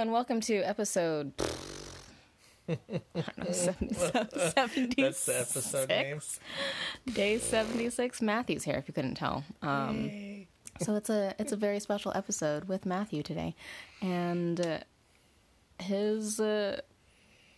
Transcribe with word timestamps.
and 0.00 0.12
welcome 0.12 0.40
to 0.40 0.62
episode. 0.62 1.30
I 2.66 2.78
don't 3.14 3.36
know, 3.36 3.52
77, 3.52 4.28
76. 4.54 4.94
That's 4.96 5.24
the 5.26 5.38
episode 5.38 5.88
name. 5.90 6.20
Day 7.12 7.36
seventy 7.36 7.90
six. 7.90 8.22
Matthew's 8.22 8.64
here. 8.64 8.76
If 8.76 8.88
you 8.88 8.94
couldn't 8.94 9.16
tell, 9.16 9.44
um, 9.60 10.04
Yay. 10.04 10.48
so 10.80 10.94
it's 10.94 11.10
a 11.10 11.34
it's 11.38 11.52
a 11.52 11.56
very 11.56 11.80
special 11.80 12.12
episode 12.14 12.64
with 12.64 12.86
Matthew 12.86 13.22
today, 13.22 13.54
and 14.00 14.58
uh, 14.58 14.78
his 15.78 16.40
uh, 16.40 16.80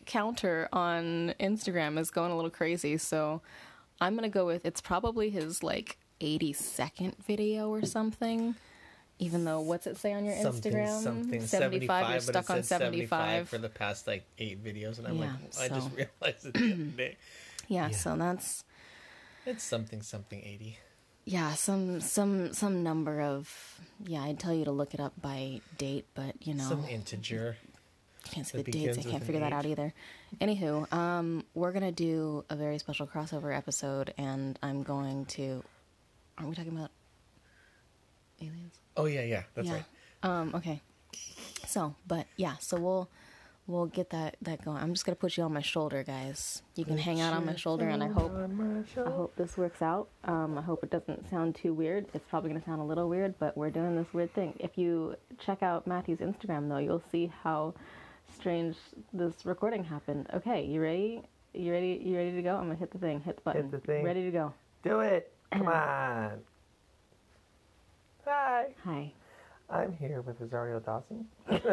counter 0.06 0.68
on 0.72 1.34
Instagram 1.38 1.96
is 1.96 2.11
going 2.11 2.32
a 2.32 2.34
little 2.34 2.50
crazy. 2.50 2.96
So 2.96 3.40
I'm 4.00 4.16
gonna 4.16 4.29
go 4.29 4.46
with 4.46 4.66
it's 4.66 4.80
probably 4.80 5.30
his 5.30 5.63
like 5.63 5.96
eighty 6.21 6.52
second 6.52 7.14
video 7.24 7.68
or 7.68 7.85
something. 7.86 8.57
Even 9.22 9.44
though 9.44 9.61
what's 9.61 9.86
it 9.86 9.96
say 9.96 10.12
on 10.12 10.25
your 10.25 10.36
something, 10.43 10.72
Instagram? 10.72 11.00
something, 11.03 11.46
75. 11.46 12.08
You're 12.08 12.14
but 12.14 12.22
stuck 12.22 12.44
it 12.44 12.50
on 12.50 12.63
75 12.63 13.08
75. 13.08 13.49
for 13.49 13.58
the 13.58 13.68
past 13.68 14.07
like 14.07 14.25
eight 14.39 14.63
videos, 14.64 14.99
and 14.99 15.07
I'm 15.07 15.17
Yeah, 15.17 15.32
like, 15.53 15.58
I 15.61 15.68
so- 15.68 15.75
just 15.76 15.90
realized 15.96 16.46
it 16.46 16.54
the 16.54 16.72
other 16.72 16.85
day. 16.96 17.17
yeah, 17.68 17.89
Yeah. 17.89 17.96
so 17.96 18.16
that's 18.16 18.64
It's 19.46 19.63
something, 19.64 20.03
something 20.03 20.40
80. 20.40 20.79
yeah 21.25 21.54
some 21.54 22.00
some 22.00 22.53
some 22.53 22.82
number 22.82 23.21
of 23.21 23.79
yeah 24.04 24.25
i'd 24.25 24.40
tell 24.40 24.53
you 24.53 24.64
to 24.64 24.72
look 24.72 24.93
it 24.93 24.99
up 24.99 25.13
by 25.22 25.61
date 25.79 26.04
but 26.14 26.35
you 26.44 26.52
know 26.54 26.64
Some 26.68 26.85
integer. 26.86 27.57
I 28.27 28.29
can't 28.29 28.44
see 28.46 28.61
the 28.61 28.71
dates 28.72 28.99
i 28.99 29.02
can't 29.02 29.22
figure 29.22 29.41
that 29.41 29.52
out 29.52 29.64
either 29.66 29.94
anywho 30.41 30.93
um 30.93 31.44
we're 31.54 31.71
gonna 31.71 31.93
do 31.93 32.44
a 32.50 32.56
very 32.56 32.78
special 32.78 33.06
crossover 33.06 33.56
episode 33.56 34.12
and 34.19 34.58
i'm 34.64 34.83
going 34.83 35.27
to 35.36 35.62
aren't 36.39 36.50
we 36.50 36.56
talking 36.56 36.77
about 36.77 36.91
aliens 38.41 38.74
Oh, 38.96 39.06
yeah, 39.06 39.22
yeah, 39.22 39.42
that's 39.54 39.68
yeah 39.68 39.74
right. 39.74 39.84
um 40.22 40.54
okay 40.54 40.80
so 41.66 41.94
but 42.06 42.26
yeah 42.36 42.56
so 42.58 42.78
we'll 42.78 43.08
we'll 43.66 43.86
get 43.86 44.10
that 44.10 44.36
that 44.42 44.62
going 44.64 44.76
i'm 44.82 44.92
just 44.92 45.06
gonna 45.06 45.16
put 45.16 45.36
you 45.36 45.42
on 45.44 45.52
my 45.52 45.60
shoulder 45.62 46.02
guys 46.02 46.62
you 46.74 46.84
can 46.84 46.98
hang 46.98 47.20
out 47.20 47.32
on 47.32 47.46
my 47.46 47.54
shoulder 47.56 47.88
and 47.88 48.02
i 48.02 48.08
hope 48.08 48.32
I 48.34 49.10
hope 49.10 49.34
this 49.36 49.56
works 49.56 49.80
out. 49.82 50.08
Um, 50.24 50.58
I 50.58 50.62
hope 50.62 50.82
it 50.82 50.90
doesn't 50.90 51.28
sound 51.30 51.54
too 51.54 51.72
weird. 51.72 52.06
It's 52.14 52.24
probably 52.28 52.50
going 52.50 52.60
to 52.60 52.66
sound 52.66 52.80
a 52.80 52.84
little 52.84 53.08
weird, 53.08 53.38
but 53.38 53.56
we're 53.56 53.70
doing 53.70 53.96
this 53.96 54.12
weird 54.12 54.34
thing. 54.34 54.54
If 54.58 54.76
you 54.76 55.14
check 55.38 55.62
out 55.62 55.86
Matthew's 55.86 56.18
Instagram, 56.18 56.68
though, 56.68 56.78
you'll 56.78 57.02
see 57.12 57.32
how 57.42 57.74
strange 58.34 58.77
this 59.12 59.46
recording 59.46 59.84
happened. 59.84 60.27
Okay, 60.34 60.64
you 60.64 60.80
ready? 60.80 61.22
You 61.54 61.70
ready? 61.72 62.00
You 62.04 62.16
ready 62.16 62.32
to 62.32 62.42
go? 62.42 62.56
I'm 62.56 62.64
gonna 62.64 62.74
hit 62.74 62.90
the 62.90 62.98
thing. 62.98 63.20
Hit 63.20 63.36
the 63.36 63.42
button. 63.42 63.62
Hit 63.62 63.70
the 63.70 63.78
thing. 63.78 64.04
Ready 64.04 64.24
to 64.24 64.30
go. 64.30 64.52
Do 64.82 65.00
it. 65.00 65.32
Come 65.52 65.68
on. 65.68 66.40
Hi. 68.24 68.66
Hi. 68.84 69.12
I'm 69.68 69.92
here 69.92 70.20
with 70.22 70.40
Rosario 70.40 70.80
Dawson. 70.80 71.26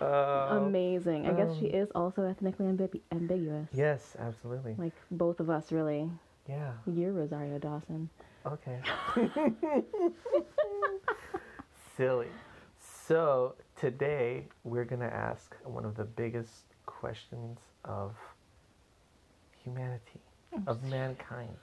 Uh, 0.00 0.56
Amazing. 0.66 1.26
I 1.26 1.32
guess 1.34 1.54
she 1.58 1.66
um, 1.68 1.74
is 1.74 1.88
also 1.94 2.24
ethnically 2.24 2.64
ambi- 2.66 3.00
ambiguous. 3.12 3.68
yes, 3.74 4.16
absolutely. 4.18 4.74
Like 4.78 4.94
both 5.10 5.40
of 5.40 5.50
us, 5.50 5.70
really. 5.72 6.10
Yeah. 6.48 6.72
You're 6.86 7.12
Rosario 7.12 7.58
Dawson. 7.58 8.08
Okay. 8.46 8.80
Silly. 11.96 12.28
So 12.78 13.56
today 13.76 14.48
we're 14.64 14.86
gonna 14.86 15.04
ask 15.04 15.54
one 15.64 15.84
of 15.84 15.96
the 15.96 16.04
biggest 16.04 16.64
questions 16.86 17.58
of 17.84 18.16
humanity, 19.62 20.20
of 20.66 20.82
mankind. 20.84 21.56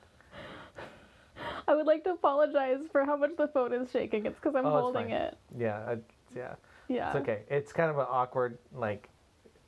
I 1.78 1.82
would 1.82 1.86
like 1.86 2.04
to 2.06 2.10
apologize 2.14 2.80
for 2.92 3.06
how 3.06 3.16
much 3.16 3.38
the 3.38 3.48
phone 3.50 3.72
is 3.72 3.92
shaking. 3.92 4.26
It's 4.26 4.40
because 4.40 4.56
I'm 4.56 4.66
Oh, 4.66 4.72
holding 4.72 5.12
it. 5.12 5.38
Yeah, 5.56 5.78
I, 5.88 5.98
yeah, 6.36 6.56
Yeah. 6.88 7.10
it's 7.10 7.18
okay. 7.18 7.44
It's 7.52 7.72
kind 7.72 7.92
of 7.92 8.00
an 8.00 8.08
awkward, 8.10 8.58
like, 8.74 9.10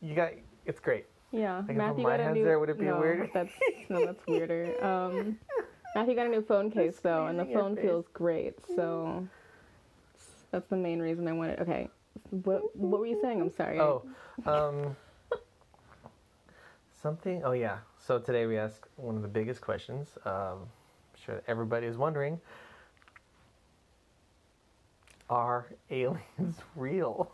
you 0.02 0.16
got. 0.16 0.32
It's 0.66 0.80
great. 0.80 1.06
Yeah, 1.32 1.58
Like, 1.68 1.78
Matthew 1.78 2.04
my 2.04 2.10
got 2.18 2.20
a 2.20 2.24
hand's 2.24 2.38
new. 2.40 2.46
there, 2.46 2.60
would 2.60 2.70
it 2.72 2.80
be 2.80 2.86
no, 2.86 3.00
weird? 3.00 3.30
That's 3.32 3.54
no, 3.90 4.04
that's 4.04 4.26
weirder. 4.26 4.74
Um, 4.84 5.38
Matthew 5.94 6.16
got 6.16 6.26
a 6.26 6.30
new 6.30 6.42
phone 6.42 6.72
case 6.72 7.00
though, 7.00 7.28
and 7.28 7.38
the 7.40 7.46
phone 7.46 7.76
feels 7.76 8.08
great. 8.12 8.56
So 8.76 9.28
that's 10.50 10.68
the 10.68 10.78
main 10.78 11.00
reason 11.00 11.28
I 11.28 11.34
wanted. 11.34 11.60
Okay, 11.60 11.90
what 12.32 12.76
what 12.76 13.00
were 13.02 13.06
you 13.06 13.20
saying? 13.22 13.40
I'm 13.40 13.52
sorry. 13.52 13.80
Oh, 13.80 14.04
um, 14.48 14.96
something. 17.04 17.44
Oh 17.44 17.52
yeah. 17.52 17.78
So 18.00 18.18
today 18.18 18.48
we 18.48 18.58
ask 18.58 18.88
one 18.96 19.16
of 19.16 19.22
the 19.22 19.28
biggest 19.28 19.62
questions. 19.62 20.18
Um, 20.26 20.70
sure 21.30 21.42
everybody 21.48 21.88
is 21.88 21.98
wondering: 21.98 22.40
Are 25.30 25.68
aliens 25.90 26.58
real? 26.76 27.32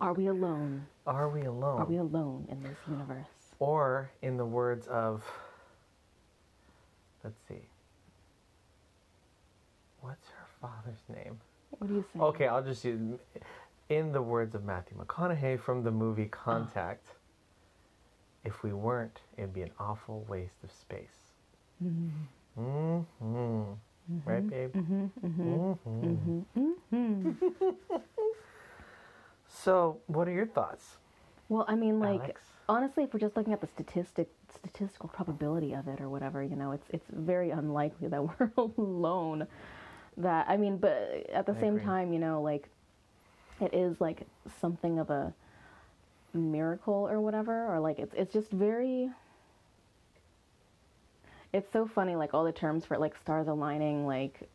Are 0.00 0.12
we 0.12 0.26
alone? 0.26 0.86
Are 1.06 1.28
we 1.28 1.42
alone? 1.42 1.80
Are 1.80 1.86
we 1.86 1.96
alone 1.96 2.46
in 2.50 2.62
this 2.62 2.76
universe? 2.88 3.26
Or, 3.58 4.10
in 4.22 4.36
the 4.36 4.44
words 4.44 4.88
of, 4.88 5.22
let's 7.22 7.38
see, 7.48 7.68
what's 10.00 10.28
her 10.28 10.46
father's 10.60 11.02
name? 11.08 11.38
What 11.70 11.88
do 11.88 11.94
you 11.94 12.04
say? 12.12 12.18
Okay, 12.20 12.46
I'll 12.48 12.62
just 12.64 12.84
use, 12.84 13.18
in 13.88 14.10
the 14.10 14.22
words 14.22 14.56
of 14.56 14.64
Matthew 14.64 14.96
McConaughey 14.98 15.60
from 15.60 15.84
the 15.84 15.92
movie 15.92 16.26
Contact, 16.26 17.06
if 18.44 18.64
we 18.64 18.72
weren't, 18.72 19.20
it'd 19.36 19.54
be 19.54 19.62
an 19.62 19.70
awful 19.78 20.26
waste 20.28 20.64
of 20.64 20.72
space. 20.72 21.30
Mm-hmm. 21.82 22.08
Mm-hmm. 22.58 23.72
Right, 24.24 24.48
babe? 24.48 24.72
Mm-hmm. 24.72 25.06
Mm-hmm. 25.26 26.40
mm-hmm. 26.94 27.30
so, 29.48 29.98
what 30.06 30.28
are 30.28 30.32
your 30.32 30.46
thoughts? 30.46 30.96
Well, 31.48 31.64
I 31.68 31.74
mean, 31.74 32.00
like 32.00 32.20
Alex? 32.20 32.40
honestly, 32.68 33.04
if 33.04 33.12
we're 33.12 33.20
just 33.20 33.36
looking 33.36 33.52
at 33.52 33.60
the 33.60 33.66
statistic 33.66 34.28
statistical 34.52 35.08
probability 35.08 35.74
of 35.74 35.88
it 35.88 36.00
or 36.00 36.08
whatever, 36.08 36.42
you 36.42 36.56
know, 36.56 36.72
it's 36.72 36.86
it's 36.90 37.06
very 37.10 37.50
unlikely 37.50 38.08
that 38.08 38.22
we're 38.40 38.50
alone. 38.56 39.46
That 40.16 40.46
I 40.48 40.56
mean, 40.56 40.76
but 40.76 41.26
at 41.32 41.46
the 41.46 41.54
I 41.54 41.60
same 41.60 41.76
agree. 41.76 41.84
time, 41.84 42.12
you 42.12 42.18
know, 42.18 42.42
like 42.42 42.68
it 43.60 43.72
is 43.72 44.00
like 44.00 44.26
something 44.60 44.98
of 44.98 45.10
a 45.10 45.32
miracle 46.34 47.08
or 47.10 47.20
whatever, 47.20 47.66
or 47.72 47.80
like 47.80 47.98
it's 47.98 48.14
it's 48.14 48.32
just 48.32 48.50
very. 48.50 49.10
It's 51.52 51.70
so 51.72 51.86
funny, 51.86 52.16
like 52.16 52.32
all 52.34 52.44
the 52.44 52.52
terms 52.52 52.84
for 52.86 52.96
like 52.98 53.14
stars 53.20 53.48
aligning, 53.48 54.06
like 54.06 54.48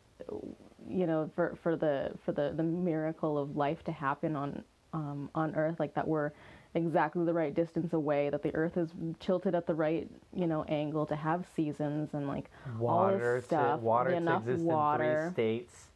you 0.89 1.05
know, 1.05 1.29
for 1.35 1.55
for 1.61 1.75
the 1.75 2.11
for 2.25 2.31
the 2.31 2.53
the 2.55 2.63
miracle 2.63 3.37
of 3.37 3.55
life 3.55 3.83
to 3.85 3.91
happen 3.91 4.35
on 4.35 4.63
um, 4.93 5.29
on 5.35 5.55
Earth, 5.55 5.79
like 5.79 5.93
that 5.93 6.07
we're 6.07 6.31
exactly 6.73 7.23
the 7.25 7.33
right 7.33 7.53
distance 7.53 7.93
away, 7.93 8.29
that 8.29 8.41
the 8.41 8.53
Earth 8.55 8.77
is 8.77 8.89
tilted 9.19 9.53
at 9.53 9.67
the 9.67 9.75
right 9.75 10.09
you 10.33 10.47
know 10.47 10.63
angle 10.63 11.05
to 11.05 11.15
have 11.15 11.45
seasons 11.55 12.13
and 12.13 12.27
like 12.27 12.49
all 12.65 12.79
Water, 12.79 13.39
this 13.41 13.47
to, 13.49 13.77
water 13.81 14.11
to 14.11 14.15
enough 14.17 14.47
exist 14.47 14.63
water. 14.63 15.03
in 15.03 15.21
three 15.25 15.33
states. 15.33 15.87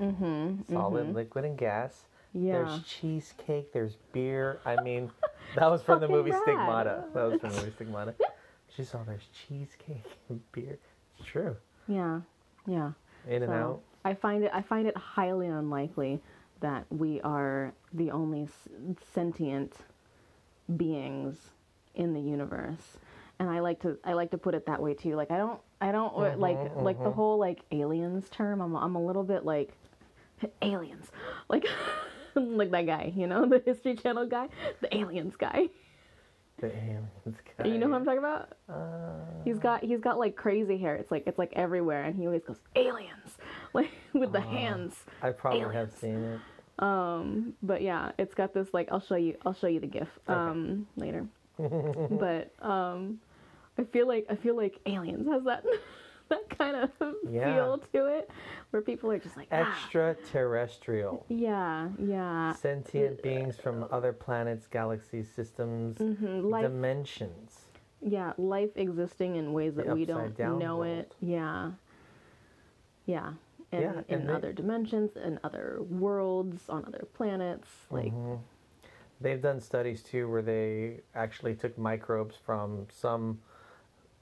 Mm-hmm, 0.00 0.72
Solid, 0.74 1.14
liquid, 1.14 1.44
and 1.44 1.56
gas. 1.58 2.04
Yeah. 2.32 2.52
There's 2.64 2.82
cheesecake. 2.82 3.72
There's 3.72 3.96
beer. 4.12 4.60
I 4.66 4.80
mean, 4.82 5.10
that 5.56 5.70
was 5.70 5.82
from 5.82 6.00
the 6.00 6.08
movie 6.08 6.32
rad. 6.32 6.42
Stigmata. 6.42 7.04
That 7.14 7.30
was 7.30 7.40
from 7.40 7.50
the 7.50 7.56
movie 7.56 7.72
Stigmata. 7.76 8.14
She 8.76 8.84
saw 8.84 9.02
there's 9.04 9.26
cheesecake 9.48 10.04
and 10.28 10.40
beer. 10.52 10.78
It's 11.18 11.26
true. 11.26 11.56
Yeah, 11.88 12.20
yeah. 12.66 12.92
In 13.28 13.42
and 13.42 13.52
out. 13.52 13.80
I 14.04 14.14
find 14.14 14.44
it 14.44 14.50
I 14.54 14.62
find 14.62 14.86
it 14.86 14.96
highly 14.96 15.46
unlikely 15.48 16.20
that 16.60 16.84
we 16.90 17.20
are 17.22 17.72
the 17.92 18.10
only 18.10 18.42
s- 18.44 18.68
sentient 19.14 19.74
beings 20.76 21.36
in 21.94 22.12
the 22.12 22.20
universe. 22.20 22.98
And 23.38 23.50
I 23.50 23.60
like 23.60 23.80
to 23.82 23.98
I 24.04 24.12
like 24.12 24.30
to 24.32 24.38
put 24.38 24.54
it 24.54 24.66
that 24.66 24.80
way 24.80 24.94
too. 24.94 25.16
Like 25.16 25.30
I 25.30 25.38
don't 25.38 25.60
I 25.80 25.90
don't 25.92 26.14
uh, 26.14 26.36
like 26.36 26.58
like 26.76 27.02
the 27.02 27.10
whole 27.10 27.38
like 27.38 27.60
aliens 27.72 28.28
term. 28.30 28.60
I'm 28.60 28.74
I'm 28.76 28.94
a 28.94 29.04
little 29.04 29.24
bit 29.24 29.44
like 29.44 29.72
aliens. 30.62 31.10
Like 31.48 31.66
like 32.34 32.70
that 32.70 32.86
guy, 32.86 33.12
you 33.16 33.26
know, 33.26 33.46
the 33.46 33.58
History 33.64 33.94
Channel 33.94 34.26
guy, 34.26 34.48
the 34.80 34.94
aliens 34.96 35.36
guy. 35.36 35.68
The 36.58 36.74
aliens 36.74 37.36
guy. 37.58 37.66
You 37.66 37.78
know 37.78 37.86
who 37.88 37.94
I'm 37.94 38.04
talking 38.04 38.18
about? 38.18 38.52
Uh, 38.68 39.42
He's 39.44 39.58
got 39.58 39.82
he's 39.84 40.00
got 40.00 40.18
like 40.18 40.36
crazy 40.36 40.78
hair. 40.78 40.94
It's 40.96 41.10
like 41.10 41.24
it's 41.26 41.38
like 41.38 41.52
everywhere, 41.54 42.04
and 42.04 42.16
he 42.16 42.26
always 42.26 42.42
goes 42.44 42.56
aliens, 42.74 43.36
like 43.74 43.90
with 44.14 44.32
the 44.32 44.40
hands. 44.40 44.94
I 45.22 45.30
probably 45.30 45.60
have 45.60 45.70
aliens. 45.70 45.92
seen 45.94 46.22
it. 46.22 46.40
Um, 46.78 47.54
but 47.62 47.82
yeah, 47.82 48.12
it's 48.18 48.34
got 48.34 48.54
this 48.54 48.68
like 48.72 48.88
I'll 48.90 49.00
show 49.00 49.16
you 49.16 49.36
I'll 49.44 49.52
show 49.54 49.66
you 49.66 49.80
the 49.80 49.86
gif 49.86 50.08
um 50.28 50.86
later. 50.96 51.26
but 51.58 52.52
um, 52.60 53.18
I 53.78 53.84
feel 53.84 54.06
like 54.06 54.26
I 54.30 54.36
feel 54.36 54.56
like 54.56 54.78
aliens 54.86 55.26
has 55.28 55.44
that 55.44 55.64
that 56.28 56.48
kind 56.58 56.76
of 56.76 56.90
Yeah. 57.30 57.54
feel 57.54 57.78
to 57.92 58.06
it, 58.06 58.30
where 58.70 58.82
people 58.82 59.10
are 59.10 59.18
just 59.18 59.36
like 59.36 59.48
ah, 59.52 59.70
Extraterrestrial. 59.72 61.24
yeah 61.28 61.88
yeah 61.98 62.52
Sentient 62.52 63.22
beings 63.22 63.56
from 63.56 63.86
other 63.90 64.12
planets, 64.12 64.66
galaxies, 64.66 65.28
systems, 65.30 65.98
Mhm, 65.98 66.50
life- 66.50 66.62
dimensions. 66.62 67.66
yeah 68.00 68.32
life 68.38 68.70
existing 68.76 69.36
in 69.36 69.52
ways 69.52 69.74
that 69.76 69.86
we 69.94 70.04
don't 70.04 70.38
know 70.38 70.76
world. 70.78 70.86
it 70.86 71.14
yeah 71.20 71.70
yeah 73.06 73.32
in, 73.72 73.80
Yeah, 73.82 74.02
in 74.08 74.26
they- 74.26 74.32
other 74.32 74.52
dimensions, 74.52 75.16
in 75.16 75.40
other 75.42 75.78
worlds, 75.82 76.68
on 76.68 76.84
other 76.84 77.04
planets. 77.14 77.68
Like, 77.90 78.12
Mhm. 78.12 78.38
They've 79.20 79.40
done 79.40 79.60
studies 79.60 80.02
too 80.02 80.30
where 80.30 80.42
they 80.42 81.00
actually 81.14 81.54
took 81.56 81.76
microbes 81.78 82.36
from 82.36 82.86
some 82.90 83.40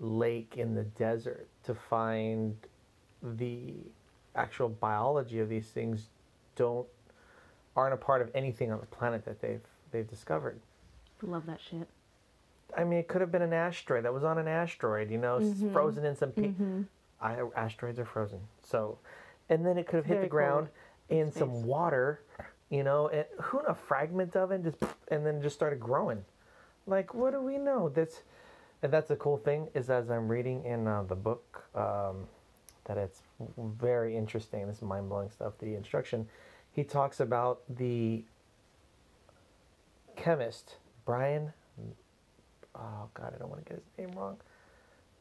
lake 0.00 0.54
in 0.56 0.74
the 0.74 0.82
desert 0.84 1.46
to 1.64 1.74
find 1.74 2.56
the 3.22 3.74
actual 4.34 4.68
biology 4.68 5.38
of 5.40 5.48
these 5.48 5.68
things 5.68 6.08
don't 6.56 6.86
aren't 7.76 7.94
a 7.94 7.96
part 7.96 8.20
of 8.22 8.30
anything 8.34 8.70
on 8.72 8.80
the 8.80 8.86
planet 8.86 9.24
that 9.24 9.40
they've 9.40 9.62
they've 9.90 10.08
discovered. 10.08 10.58
love 11.22 11.46
that 11.46 11.60
shit. 11.60 11.88
I 12.76 12.84
mean, 12.84 12.98
it 12.98 13.08
could 13.08 13.20
have 13.20 13.30
been 13.32 13.42
an 13.42 13.52
asteroid 13.52 14.04
that 14.04 14.12
was 14.12 14.24
on 14.24 14.36
an 14.38 14.48
asteroid, 14.48 15.10
you 15.10 15.18
know, 15.18 15.36
s 15.38 15.44
Mhm. 15.46 15.72
frozen 15.72 16.04
in 16.04 16.16
some. 16.16 16.32
Pe- 16.32 16.48
Mm-hmm. 16.48 16.82
I, 17.20 17.40
asteroids 17.56 17.98
are 17.98 18.04
frozen, 18.04 18.40
so, 18.62 18.98
and 19.48 19.64
then 19.64 19.78
it 19.78 19.86
could 19.86 19.96
have 19.96 20.04
hit 20.04 20.14
Very 20.16 20.26
the 20.26 20.30
ground 20.30 20.68
cold 21.08 21.20
in 21.20 21.30
some 21.32 21.62
water, 21.62 22.20
you 22.68 22.82
know, 22.82 23.08
and 23.08 23.24
who 23.40 23.60
a 23.60 23.74
fragment 23.74 24.36
of 24.36 24.50
it 24.50 24.62
just, 24.64 24.82
and 25.08 25.24
then 25.24 25.40
just 25.40 25.54
started 25.56 25.80
growing. 25.80 26.24
Like, 26.86 27.14
what 27.14 27.30
do 27.32 27.40
we 27.40 27.56
know? 27.56 27.88
That's, 27.88 28.22
and 28.84 28.92
that's 28.92 29.08
the 29.08 29.16
cool 29.16 29.38
thing 29.38 29.68
is 29.74 29.88
as 29.88 30.10
I'm 30.10 30.28
reading 30.28 30.62
in 30.66 30.86
uh, 30.86 31.04
the 31.04 31.14
book, 31.14 31.64
um, 31.74 32.28
that 32.84 32.98
it's 32.98 33.22
very 33.58 34.14
interesting. 34.14 34.66
This 34.66 34.82
mind 34.82 35.08
blowing 35.08 35.30
stuff. 35.30 35.54
The 35.58 35.74
instruction, 35.74 36.28
he 36.70 36.84
talks 36.84 37.18
about 37.18 37.62
the 37.66 38.24
chemist 40.16 40.76
Brian. 41.06 41.54
Oh 42.74 43.08
God, 43.14 43.32
I 43.34 43.38
don't 43.38 43.48
want 43.48 43.64
to 43.64 43.72
get 43.72 43.82
his 43.82 44.06
name 44.06 44.18
wrong. 44.18 44.36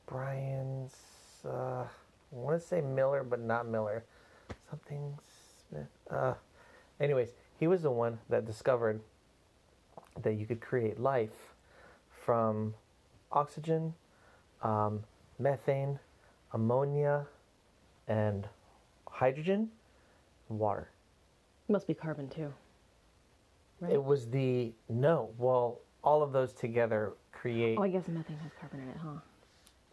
Brian's. 0.07 0.97
Uh, 1.45 1.85
I 1.85 1.87
want 2.31 2.59
to 2.59 2.67
say 2.67 2.81
Miller, 2.81 3.23
but 3.23 3.39
not 3.39 3.65
Miller. 3.65 4.03
Something 4.69 5.17
Smith. 5.69 5.87
Uh, 6.11 6.33
anyways, 6.99 7.29
he 7.57 7.67
was 7.67 7.83
the 7.83 7.91
one 7.91 8.19
that 8.27 8.45
discovered 8.45 8.99
that 10.21 10.33
you 10.33 10.45
could 10.45 10.59
create 10.59 10.99
life 10.99 11.53
from 12.25 12.73
oxygen, 13.33 13.93
um, 14.61 15.03
methane, 15.39 15.99
ammonia, 16.53 17.25
and 18.07 18.47
hydrogen, 19.09 19.69
and 20.49 20.59
water. 20.59 20.89
Must 21.67 21.87
be 21.87 21.93
carbon 21.93 22.29
too. 22.29 22.53
Right? 23.79 23.93
It 23.93 24.03
was 24.03 24.27
the 24.29 24.73
no. 24.89 25.29
Well, 25.37 25.79
all 26.03 26.21
of 26.21 26.31
those 26.31 26.53
together 26.53 27.13
create 27.31 27.77
oh, 27.77 27.83
I 27.83 27.89
guess 27.89 28.07
methane 28.07 28.37
has 28.37 28.51
carbon 28.59 28.81
in 28.81 28.89
it, 28.89 28.97
huh? 29.01 29.19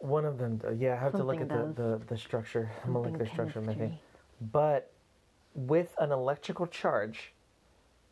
one 0.01 0.25
of 0.25 0.37
them. 0.37 0.59
Yeah, 0.77 0.93
I 0.93 0.97
have 0.97 1.13
to 1.13 1.23
look 1.23 1.39
at 1.39 1.49
the, 1.49 1.73
the, 1.75 2.01
the 2.07 2.17
structure, 2.17 2.71
Something 2.81 2.93
molecular 2.93 3.25
structure 3.27 3.59
of 3.59 3.65
methane. 3.65 3.97
But 4.51 4.91
with 5.53 5.93
an 5.99 6.11
electrical 6.11 6.67
charge, 6.67 7.33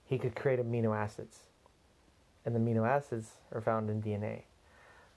he 0.05 0.17
could 0.17 0.35
create 0.35 0.59
amino 0.59 0.95
acids. 0.95 1.39
And 2.45 2.55
the 2.55 2.59
amino 2.59 2.87
acids 2.87 3.31
are 3.51 3.61
found 3.61 3.89
in 3.89 4.01
DNA. 4.01 4.43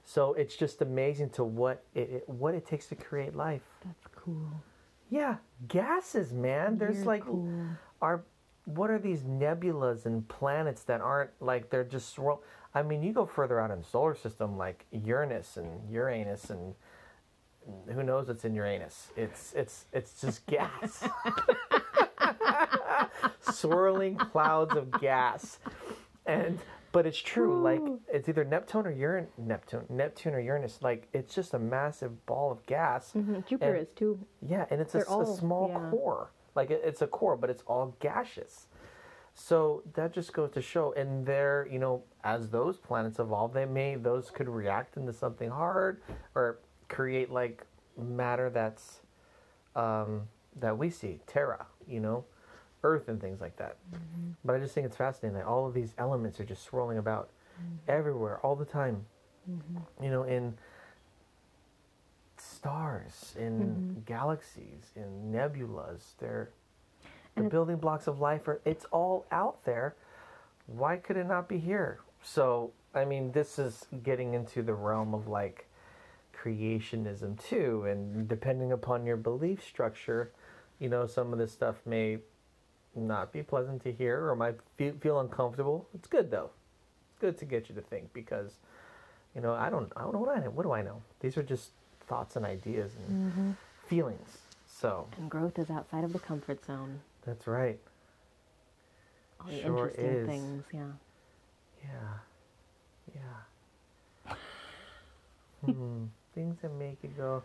So 0.05 0.33
it's 0.33 0.55
just 0.55 0.81
amazing 0.81 1.29
to 1.31 1.43
what 1.43 1.83
it, 1.93 2.09
it 2.09 2.29
what 2.29 2.53
it 2.53 2.65
takes 2.65 2.87
to 2.87 2.95
create 2.95 3.35
life. 3.35 3.61
That's 3.85 4.07
cool. 4.15 4.51
Yeah, 5.09 5.37
gases, 5.67 6.33
man. 6.33 6.77
There's 6.77 6.95
Very 6.95 7.07
like 7.07 7.25
cool. 7.25 7.47
are 8.01 8.23
what 8.65 8.89
are 8.89 8.99
these 8.99 9.23
nebulas 9.23 10.05
and 10.05 10.27
planets 10.27 10.83
that 10.83 11.01
aren't 11.01 11.31
like 11.39 11.69
they're 11.69 11.83
just 11.83 12.13
swirl 12.13 12.41
I 12.75 12.81
mean, 12.81 13.03
you 13.03 13.13
go 13.13 13.25
further 13.25 13.59
out 13.59 13.71
in 13.71 13.79
the 13.79 13.85
solar 13.85 14.15
system 14.15 14.57
like 14.57 14.85
Uranus 14.91 15.57
and 15.57 15.89
Uranus 15.91 16.49
and 16.49 16.73
who 17.93 18.03
knows 18.03 18.27
what's 18.27 18.45
in 18.45 18.55
Uranus. 18.55 19.09
It's 19.15 19.53
it's 19.53 19.85
it's 19.93 20.19
just 20.19 20.45
gas. 20.47 21.07
Swirling 23.51 24.17
clouds 24.17 24.75
of 24.75 24.89
gas. 24.99 25.59
And 26.25 26.59
but 26.93 27.05
it's 27.05 27.17
true, 27.17 27.61
like 27.61 27.81
it's 28.07 28.29
either 28.29 28.45
Neptune 28.45 28.87
or 28.87 28.93
Uran 28.93 29.25
Neptune 29.37 29.83
Neptune 29.89 30.33
or 30.35 30.39
Uranus. 30.39 30.79
Like 30.81 31.09
it's 31.11 31.35
just 31.35 31.53
a 31.53 31.59
massive 31.59 32.25
ball 32.25 32.51
of 32.53 32.65
gas. 32.65 33.11
hmm 33.11 33.39
Jupiter 33.49 33.73
And- 33.75 33.83
is 33.87 33.91
too. 33.93 34.17
Yeah, 34.41 34.65
and 34.69 34.79
it's 34.79 34.95
a, 34.95 34.99
s- 34.99 35.07
a 35.07 35.09
all- 35.09 35.35
small 35.37 35.67
yeah. 35.69 35.89
core. 35.89 36.31
Like 36.55 36.71
it, 36.71 36.81
it's 36.85 37.01
a 37.01 37.07
core, 37.07 37.35
but 37.35 37.49
it's 37.49 37.63
all 37.67 37.95
gaseous. 37.99 38.67
So 39.33 39.81
that 39.95 40.13
just 40.13 40.31
goes 40.31 40.51
to 40.51 40.61
show, 40.61 40.93
and 40.93 41.25
there, 41.25 41.67
you 41.69 41.79
know, 41.79 42.03
as 42.23 42.49
those 42.49 42.77
planets 42.77 43.17
evolve, 43.17 43.51
they 43.53 43.65
may 43.65 43.95
those 43.95 44.29
could 44.29 44.47
react 44.47 44.95
into 44.95 45.11
something 45.11 45.49
hard 45.49 46.01
or 46.35 46.59
create 46.87 47.31
like 47.31 47.65
matter 47.97 48.51
that's 48.51 48.99
um, 49.75 50.27
that 50.59 50.77
we 50.77 50.91
see, 50.91 51.19
Terra, 51.25 51.65
you 51.87 51.99
know, 51.99 52.25
Earth 52.83 53.07
and 53.07 53.19
things 53.19 53.41
like 53.41 53.55
that. 53.57 53.77
Mm-hmm. 53.93 54.31
But 54.45 54.55
I 54.55 54.59
just 54.59 54.73
think 54.73 54.85
it's 54.85 54.97
fascinating 54.97 55.37
that 55.37 55.45
all 55.45 55.65
of 55.65 55.73
these 55.73 55.93
elements 55.97 56.39
are 56.39 56.45
just 56.45 56.63
swirling 56.63 56.97
about 56.97 57.29
mm-hmm. 57.55 57.75
everywhere 57.87 58.39
all 58.39 58.55
the 58.55 58.65
time. 58.65 59.05
Mm-hmm. 59.49 60.03
You 60.03 60.11
know, 60.11 60.23
in 60.23 60.55
stars, 62.37 63.35
in 63.37 64.03
galaxies, 64.05 64.91
in 64.95 65.31
nebulas. 65.31 66.01
They're 66.19 66.49
the 67.35 67.43
building 67.43 67.77
blocks 67.77 68.07
of 68.07 68.19
life 68.19 68.47
are 68.47 68.61
it's 68.65 68.85
all 68.85 69.25
out 69.31 69.63
there. 69.65 69.95
Why 70.67 70.97
could 70.97 71.17
it 71.17 71.27
not 71.27 71.47
be 71.49 71.57
here? 71.57 71.99
So, 72.21 72.71
I 72.93 73.05
mean, 73.05 73.31
this 73.31 73.59
is 73.59 73.85
getting 74.03 74.33
into 74.33 74.61
the 74.61 74.73
realm 74.73 75.13
of 75.13 75.27
like 75.27 75.67
creationism 76.35 77.43
too, 77.43 77.85
and 77.87 78.27
depending 78.27 78.71
upon 78.71 79.05
your 79.05 79.17
belief 79.17 79.63
structure, 79.63 80.31
you 80.79 80.89
know, 80.89 81.07
some 81.07 81.33
of 81.33 81.39
this 81.39 81.51
stuff 81.51 81.75
may 81.85 82.19
not 82.95 83.31
be 83.31 83.41
pleasant 83.43 83.83
to 83.83 83.91
hear 83.91 84.27
or 84.29 84.35
might 84.35 84.55
feel, 84.77 84.93
feel 85.01 85.19
uncomfortable. 85.19 85.87
It's 85.93 86.07
good 86.07 86.29
though. 86.31 86.49
It's 87.09 87.19
good 87.19 87.37
to 87.39 87.45
get 87.45 87.69
you 87.69 87.75
to 87.75 87.81
think 87.81 88.13
because, 88.13 88.53
you 89.35 89.41
know, 89.41 89.53
I 89.53 89.69
don't, 89.69 89.91
I 89.95 90.01
don't 90.01 90.13
know 90.13 90.19
what 90.19 90.35
I 90.35 90.39
know. 90.39 90.49
What 90.49 90.63
do 90.63 90.71
I 90.71 90.81
know? 90.81 91.01
These 91.19 91.37
are 91.37 91.43
just 91.43 91.71
thoughts 92.07 92.35
and 92.35 92.45
ideas 92.45 92.91
and 93.07 93.55
feelings. 93.87 94.37
So 94.67 95.07
And 95.17 95.29
growth 95.29 95.57
is 95.59 95.69
outside 95.69 96.03
of 96.03 96.13
the 96.13 96.19
comfort 96.19 96.63
zone. 96.65 96.99
that's 97.25 97.47
right. 97.47 97.79
All 99.39 99.47
the 99.47 99.61
Sure 99.61 99.87
interesting 99.89 100.05
is. 100.05 100.27
things, 100.27 100.63
yeah. 100.73 100.91
Yeah. 101.83 103.15
Yeah. 103.15 104.35
hmm. 105.65 106.05
Things 106.33 106.57
that 106.61 106.73
make 106.73 106.97
you 107.03 107.09
go, 107.17 107.43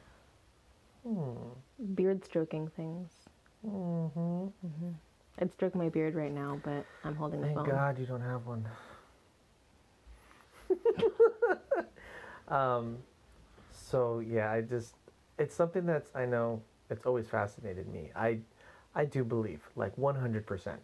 hmm. 1.07 1.95
Beard 1.95 2.25
stroking 2.25 2.69
things. 2.69 3.11
Mm-hmm. 3.67 4.47
I'd 5.41 5.53
stroke 5.53 5.75
my 5.75 5.89
beard 5.89 6.15
right 6.15 6.33
now, 6.33 6.61
but 6.65 6.85
I'm 7.05 7.15
holding 7.15 7.41
the 7.41 7.49
phone. 7.49 7.65
Thank. 7.65 7.69
God 7.69 7.99
you 7.99 8.07
don't 8.07 8.21
have 8.21 8.47
one. 8.47 8.67
um, 12.49 12.99
so 13.73 14.19
yeah, 14.21 14.51
I 14.51 14.61
just 14.63 14.95
it's 15.39 15.55
something 15.55 15.87
that's 15.87 16.11
I 16.15 16.27
know 16.27 16.61
it's 16.91 17.07
always 17.07 17.29
fascinated 17.29 17.89
me. 17.89 18.11
I 18.17 18.39
I 18.95 19.05
do 19.05 19.25
believe 19.25 19.61
like 19.77 19.95
100%. 19.97 20.77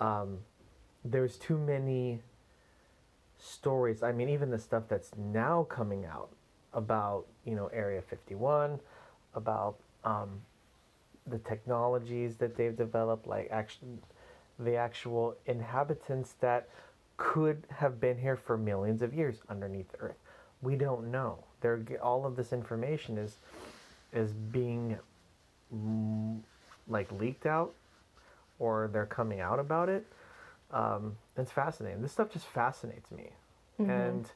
Um, 0.00 0.38
there's 1.04 1.36
too 1.36 1.58
many 1.58 2.20
stories. 3.38 4.02
I 4.02 4.12
mean, 4.12 4.28
even 4.28 4.50
the 4.50 4.58
stuff 4.58 4.84
that's 4.88 5.10
now 5.16 5.64
coming 5.64 6.06
out 6.06 6.30
about 6.72 7.26
you 7.44 7.54
know 7.54 7.66
Area 7.66 8.00
51, 8.00 8.80
about 9.34 9.76
um, 10.04 10.40
the 11.26 11.38
technologies 11.38 12.36
that 12.36 12.56
they've 12.56 12.76
developed, 12.76 13.26
like 13.26 13.48
actually 13.50 13.98
the 14.58 14.76
actual 14.76 15.34
inhabitants 15.46 16.34
that 16.40 16.68
could 17.16 17.64
have 17.70 18.00
been 18.00 18.18
here 18.18 18.36
for 18.36 18.56
millions 18.56 19.02
of 19.02 19.14
years 19.14 19.36
underneath 19.48 19.90
the 19.92 19.98
earth. 19.98 20.18
We 20.62 20.76
don't 20.76 21.10
know. 21.10 21.38
They're, 21.60 21.82
all 22.02 22.26
of 22.26 22.36
this 22.36 22.52
information 22.52 23.18
is 23.18 23.38
is 24.12 24.32
being 24.32 24.98
like 26.88 27.10
leaked 27.12 27.46
out, 27.46 27.74
or 28.58 28.88
they're 28.92 29.06
coming 29.06 29.40
out 29.40 29.58
about 29.58 29.88
it. 29.88 30.06
Um, 30.70 31.16
it's 31.36 31.50
fascinating. 31.50 32.02
This 32.02 32.12
stuff 32.12 32.30
just 32.32 32.46
fascinates 32.46 33.10
me, 33.10 33.30
and 33.90 34.30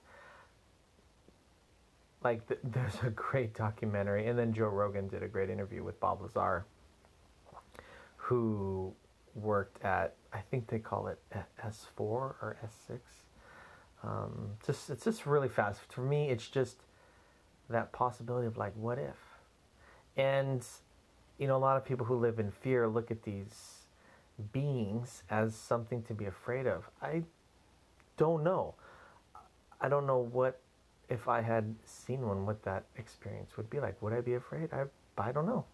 like 2.24 2.46
th- 2.48 2.60
there's 2.64 2.96
a 3.04 3.10
great 3.10 3.54
documentary, 3.54 4.26
and 4.26 4.38
then 4.38 4.52
Joe 4.52 4.68
Rogan 4.68 5.08
did 5.08 5.22
a 5.22 5.28
great 5.28 5.50
interview 5.50 5.84
with 5.84 5.98
Bob 6.00 6.20
Lazar, 6.22 6.64
who 8.28 8.92
worked 9.34 9.82
at 9.82 10.14
I 10.34 10.40
think 10.40 10.68
they 10.68 10.78
call 10.78 11.06
it 11.06 11.18
S 11.64 11.86
four 11.96 12.36
or 12.42 12.58
S 12.62 12.74
six. 12.86 13.00
Um, 14.02 14.50
just 14.66 14.90
it's 14.90 15.04
just 15.04 15.24
really 15.24 15.48
fast 15.48 15.80
for 15.88 16.02
me. 16.02 16.28
It's 16.28 16.46
just 16.46 16.76
that 17.70 17.90
possibility 17.92 18.46
of 18.46 18.58
like, 18.58 18.74
what 18.76 18.98
if? 18.98 19.16
And 20.18 20.62
you 21.38 21.46
know, 21.46 21.56
a 21.56 21.58
lot 21.58 21.78
of 21.78 21.86
people 21.86 22.04
who 22.04 22.16
live 22.16 22.38
in 22.38 22.50
fear 22.50 22.86
look 22.86 23.10
at 23.10 23.22
these 23.22 23.86
beings 24.52 25.22
as 25.30 25.54
something 25.54 26.02
to 26.02 26.12
be 26.12 26.26
afraid 26.26 26.66
of. 26.66 26.90
I 27.00 27.22
don't 28.18 28.44
know. 28.44 28.74
I 29.80 29.88
don't 29.88 30.06
know 30.06 30.18
what 30.18 30.60
if 31.08 31.28
I 31.28 31.40
had 31.40 31.74
seen 31.86 32.28
one, 32.28 32.44
what 32.44 32.62
that 32.64 32.84
experience 32.98 33.56
would 33.56 33.70
be 33.70 33.80
like. 33.80 34.02
Would 34.02 34.12
I 34.12 34.20
be 34.20 34.34
afraid? 34.34 34.68
I 34.74 34.84
I 35.16 35.32
don't 35.32 35.46
know. 35.46 35.64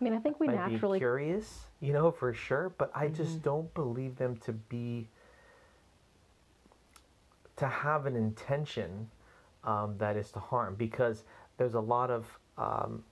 I 0.00 0.04
mean, 0.04 0.14
I 0.14 0.18
think 0.18 0.40
we 0.40 0.48
might 0.48 0.64
be 0.64 0.70
naturally 0.70 0.98
curious, 0.98 1.66
you 1.80 1.92
know, 1.92 2.10
for 2.10 2.32
sure, 2.32 2.72
but 2.78 2.90
I 2.94 3.08
Mm-hmm. 3.08 3.14
just 3.16 3.42
don't 3.42 3.72
believe 3.74 4.16
them 4.16 4.36
to 4.38 4.52
be 4.52 5.08
to 7.56 7.68
have 7.68 8.06
an 8.06 8.16
intention 8.16 9.08
um, 9.64 9.96
that 9.98 10.16
is 10.16 10.30
to 10.32 10.38
harm 10.40 10.74
because 10.76 11.24
there's 11.58 11.74
a 11.74 11.80
lot 11.80 12.10
of 12.10 12.38
um, 12.56 13.04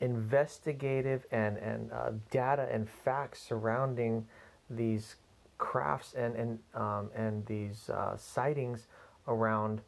investigative 0.00 1.26
and 1.32 1.58
and 1.58 1.92
uh, 1.92 2.10
data 2.30 2.68
and 2.72 2.88
facts 2.88 3.42
surrounding 3.42 4.26
these 4.70 5.16
crafts 5.58 6.14
and 6.14 6.36
and 6.36 6.58
um, 6.74 7.10
and 7.14 7.44
these 7.46 7.90
uh, 7.90 8.16
sightings 8.16 8.86
around 9.28 9.80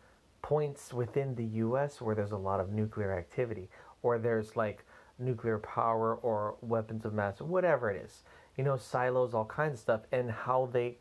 points 0.43 0.93
within 0.93 1.35
the 1.37 1.45
U.S. 1.67 2.01
where 2.01 2.15
there's 2.15 2.33
a 2.33 2.37
lot 2.37 2.61
of 2.61 2.73
nuclear 2.73 3.13
activity, 3.13 3.69
or 4.03 4.19
there's 4.19 4.57
like 4.57 4.85
nuclear 5.19 5.59
power 5.59 6.15
or 6.17 6.57
weapons 6.61 7.05
of 7.05 7.13
mass, 7.15 7.41
whatever 7.41 7.91
it 7.91 8.03
is. 8.05 8.23
You 8.57 8.65
know, 8.65 8.77
silos, 8.77 9.35
all 9.35 9.45
kinds 9.45 9.75
of 9.75 9.79
stuff, 9.81 10.01
and 10.13 10.31
how 10.31 10.69
they 10.73 10.97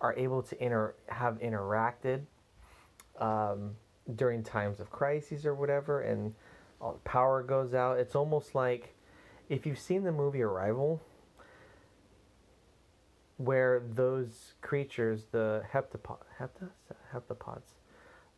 are 0.00 0.14
able 0.14 0.42
to 0.42 0.62
inter 0.64 0.94
have 1.08 1.38
interacted 1.40 2.20
um, 3.18 3.74
during 4.16 4.42
times 4.42 4.80
of 4.80 4.90
crises 4.90 5.44
or 5.44 5.54
whatever, 5.54 6.00
and 6.02 6.34
all 6.80 6.92
the 6.94 6.98
power 7.00 7.42
goes 7.42 7.74
out. 7.74 7.98
It's 7.98 8.14
almost 8.14 8.54
like 8.54 8.94
if 9.48 9.66
you've 9.66 9.78
seen 9.78 10.04
the 10.04 10.12
movie 10.12 10.42
Arrival, 10.42 11.00
where 13.36 13.82
those 13.94 14.54
creatures, 14.62 15.26
the 15.30 15.62
heptapod, 15.72 16.18
hepta, 16.40 16.68
heptapods, 17.14 17.74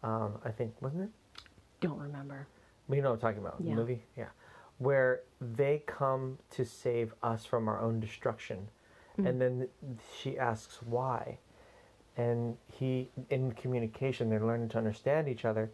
um, 0.03 0.39
I 0.45 0.51
think 0.51 0.75
wasn't 0.81 1.05
it? 1.05 1.11
don't 1.81 1.99
remember. 1.99 2.47
Well, 2.89 2.97
You 2.97 3.03
know 3.03 3.09
what 3.11 3.15
I'm 3.17 3.21
talking 3.21 3.39
about, 3.39 3.57
Yeah. 3.61 3.71
the 3.75 3.81
movie? 3.81 4.05
Yeah. 4.17 4.29
Where 4.81 5.21
they 5.41 5.83
come 5.87 6.39
to 6.51 6.65
save 6.65 7.15
us 7.23 7.45
from 7.45 7.69
our 7.69 7.81
own 7.81 8.01
destruction. 8.01 8.69
Hmm. 9.17 9.27
And 9.27 9.41
then 9.41 9.69
she 10.19 10.39
asks 10.39 10.81
why. 10.83 11.39
And 12.17 12.57
he, 12.67 13.09
in 13.31 13.53
communication, 13.53 14.29
they're 14.29 14.45
learning 14.45 14.71
to 14.71 14.79
understand 14.79 15.29
each 15.29 15.45
other 15.45 15.71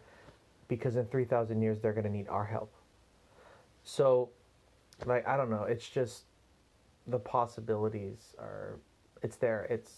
because 0.67 0.95
in 0.95 1.05
3,000 1.05 1.61
years, 1.61 1.79
they're 1.79 1.93
going 1.93 2.05
to 2.05 2.11
need 2.11 2.27
our 2.27 2.45
help. 2.45 2.71
So, 3.83 4.29
like, 5.05 5.27
I 5.27 5.37
don't 5.37 5.49
know. 5.49 5.63
It's 5.63 5.87
just 5.87 6.23
the 7.07 7.19
possibilities 7.19 8.35
are, 8.37 8.77
it's 9.23 9.37
there. 9.37 9.65
It's, 9.69 9.93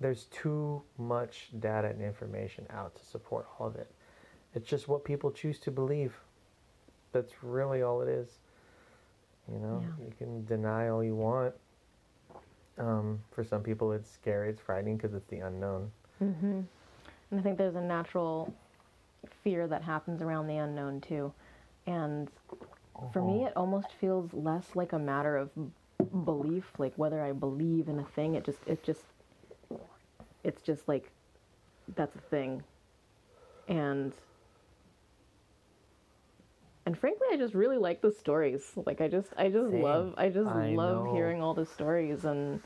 there's 0.00 0.24
too 0.24 0.82
much 0.98 1.48
data 1.58 1.88
and 1.88 2.00
information 2.00 2.66
out 2.70 2.94
to 2.96 3.04
support 3.04 3.46
all 3.58 3.66
of 3.66 3.76
it. 3.76 3.90
It's 4.54 4.68
just 4.68 4.88
what 4.88 5.04
people 5.04 5.30
choose 5.30 5.58
to 5.60 5.70
believe. 5.70 6.14
That's 7.16 7.42
really 7.42 7.80
all 7.82 8.02
it 8.02 8.08
is. 8.08 8.28
You 9.50 9.58
know, 9.58 9.80
Yeah. 9.80 10.04
you 10.04 10.12
can 10.18 10.44
deny 10.44 10.88
all 10.88 11.02
you 11.02 11.14
want. 11.14 11.54
Um, 12.78 13.22
for 13.30 13.42
some 13.42 13.62
people, 13.62 13.92
it's 13.92 14.10
scary, 14.10 14.50
it's 14.50 14.60
frightening 14.60 14.96
because 14.98 15.14
it's 15.14 15.26
the 15.28 15.38
unknown. 15.38 15.90
Mm-hmm. 16.22 16.60
And 17.30 17.40
I 17.40 17.42
think 17.42 17.56
there's 17.56 17.74
a 17.76 17.80
natural 17.80 18.52
fear 19.42 19.66
that 19.66 19.82
happens 19.82 20.20
around 20.20 20.46
the 20.46 20.56
unknown 20.56 21.00
too. 21.00 21.32
And 21.86 22.30
for 23.12 23.22
me, 23.22 23.44
Oh. 23.44 23.46
it 23.46 23.56
almost 23.56 23.92
feels 23.92 24.34
less 24.34 24.76
like 24.76 24.92
a 24.92 24.98
matter 24.98 25.38
of 25.38 25.50
belief, 26.26 26.70
like 26.78 26.92
whether 26.96 27.22
I 27.22 27.32
believe 27.32 27.88
in 27.88 27.98
a 27.98 28.04
thing. 28.04 28.34
It 28.34 28.44
just, 28.44 28.58
it 28.66 28.82
just, 28.82 29.04
it's 30.44 30.60
just 30.60 30.86
like 30.86 31.10
that's 31.94 32.14
a 32.14 32.20
thing. 32.20 32.62
And 33.68 34.12
and 36.86 36.96
frankly, 36.96 37.26
I 37.32 37.36
just 37.36 37.52
really 37.54 37.76
like 37.78 38.00
the 38.00 38.10
stories. 38.12 38.72
Like 38.86 39.00
I 39.00 39.08
just, 39.08 39.28
I 39.36 39.48
just 39.48 39.70
Same. 39.70 39.82
love, 39.82 40.14
I 40.16 40.28
just 40.28 40.48
I 40.48 40.70
love 40.70 41.04
know. 41.04 41.12
hearing 41.12 41.42
all 41.42 41.54
the 41.54 41.66
stories 41.66 42.24
and. 42.24 42.60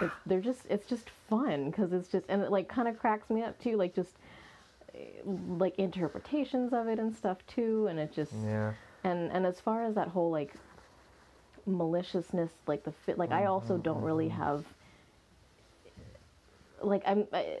It's, 0.00 0.14
they're 0.26 0.40
just 0.40 0.62
it's 0.70 0.86
just 0.88 1.10
fun 1.28 1.70
because 1.70 1.92
it's 1.92 2.08
just 2.08 2.24
and 2.30 2.42
it 2.42 2.50
like 2.50 2.66
kind 2.66 2.88
of 2.88 2.98
cracks 2.98 3.28
me 3.28 3.42
up 3.42 3.60
too 3.62 3.76
like 3.76 3.94
just 3.94 4.16
eh, 4.94 5.20
like 5.24 5.78
interpretations 5.78 6.72
of 6.72 6.88
it 6.88 6.98
and 6.98 7.14
stuff 7.14 7.38
too 7.46 7.86
and 7.88 7.98
it 8.00 8.10
just 8.12 8.32
Yeah. 8.32 8.72
and 9.04 9.30
and 9.30 9.44
as 9.46 9.60
far 9.60 9.84
as 9.84 9.94
that 9.96 10.08
whole 10.08 10.30
like 10.30 10.54
maliciousness 11.66 12.50
like 12.66 12.84
the 12.84 12.90
fit 12.90 13.18
like 13.18 13.30
i 13.32 13.44
also 13.44 13.76
don't 13.76 14.02
really 14.02 14.28
have 14.30 14.64
like 16.80 17.02
i'm 17.06 17.26
I, 17.32 17.60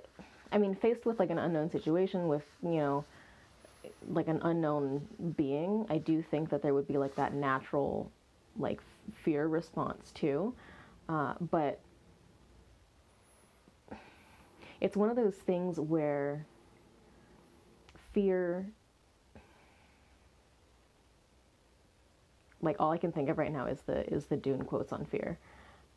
I 0.50 0.58
mean 0.58 0.74
faced 0.74 1.04
with 1.06 1.20
like 1.20 1.30
an 1.30 1.38
unknown 1.38 1.70
situation 1.70 2.28
with 2.28 2.44
you 2.62 2.76
know 2.78 3.04
like 4.08 4.28
an 4.28 4.40
unknown 4.42 5.06
being 5.36 5.86
i 5.88 5.98
do 5.98 6.22
think 6.22 6.48
that 6.50 6.62
there 6.62 6.74
would 6.74 6.88
be 6.88 6.98
like 6.98 7.14
that 7.14 7.34
natural 7.34 8.10
like 8.58 8.80
fear 9.24 9.46
response 9.46 10.10
too 10.12 10.54
uh, 11.08 11.34
but 11.50 11.80
it's 14.80 14.96
one 14.96 15.10
of 15.10 15.16
those 15.16 15.34
things 15.34 15.78
where 15.78 16.44
fear 18.12 18.66
like 22.62 22.76
all 22.78 22.92
I 22.92 22.96
can 22.96 23.12
think 23.12 23.28
of 23.28 23.38
right 23.38 23.52
now 23.52 23.66
is 23.66 23.82
the 23.82 24.06
is 24.12 24.26
the 24.26 24.36
Dune 24.36 24.62
quotes 24.62 24.92
on 24.92 25.04
fear. 25.04 25.38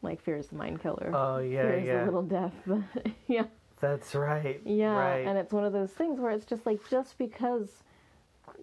Like 0.01 0.21
fear 0.21 0.37
is 0.37 0.47
the 0.47 0.55
mind 0.55 0.81
killer. 0.81 1.11
Oh, 1.13 1.37
yeah, 1.37 1.61
fear 1.61 1.73
is 1.73 1.85
yeah. 1.85 1.99
the 1.99 2.05
little 2.05 2.23
death. 2.23 2.53
yeah. 3.27 3.45
That's 3.79 4.13
right. 4.15 4.61
Yeah. 4.65 4.95
Right. 4.95 5.27
And 5.27 5.37
it's 5.37 5.53
one 5.53 5.63
of 5.63 5.73
those 5.73 5.91
things 5.91 6.19
where 6.19 6.31
it's 6.31 6.45
just 6.45 6.65
like 6.65 6.79
just 6.89 7.17
because 7.17 7.83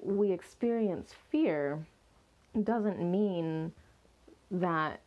we 0.01 0.33
experience 0.33 1.15
fear 1.31 1.85
doesn't 2.63 2.99
mean 2.99 3.73
that 4.51 5.01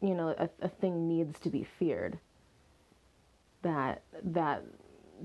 you 0.00 0.14
know 0.14 0.34
a, 0.38 0.48
a 0.60 0.68
thing 0.68 1.08
needs 1.08 1.38
to 1.40 1.50
be 1.50 1.66
feared. 1.78 2.18
That 3.62 4.02
that 4.24 4.64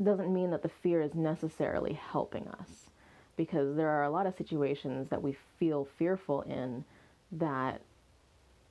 doesn't 0.04 0.32
mean 0.34 0.52
that 0.52 0.62
the 0.62 0.70
fear 0.70 1.02
is 1.02 1.16
necessarily 1.16 1.94
helping 1.94 2.48
us 2.50 2.90
because 3.36 3.76
there 3.76 3.90
are 3.90 4.04
a 4.04 4.10
lot 4.10 4.28
of 4.28 4.36
situations 4.36 5.10
that 5.10 5.22
we 5.22 5.36
feel 5.60 5.88
fearful 5.98 6.42
in 6.44 6.84
that 7.32 7.82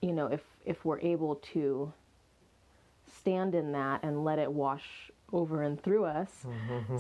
you 0.03 0.13
know 0.13 0.27
if 0.27 0.41
if 0.65 0.85
we're 0.85 1.01
able 1.01 1.37
to 1.37 1.93
stand 3.19 3.55
in 3.55 3.73
that 3.73 4.03
and 4.03 4.25
let 4.25 4.39
it 4.39 4.51
wash 4.51 5.11
over 5.33 5.63
and 5.63 5.83
through 5.83 6.05
us 6.05 6.47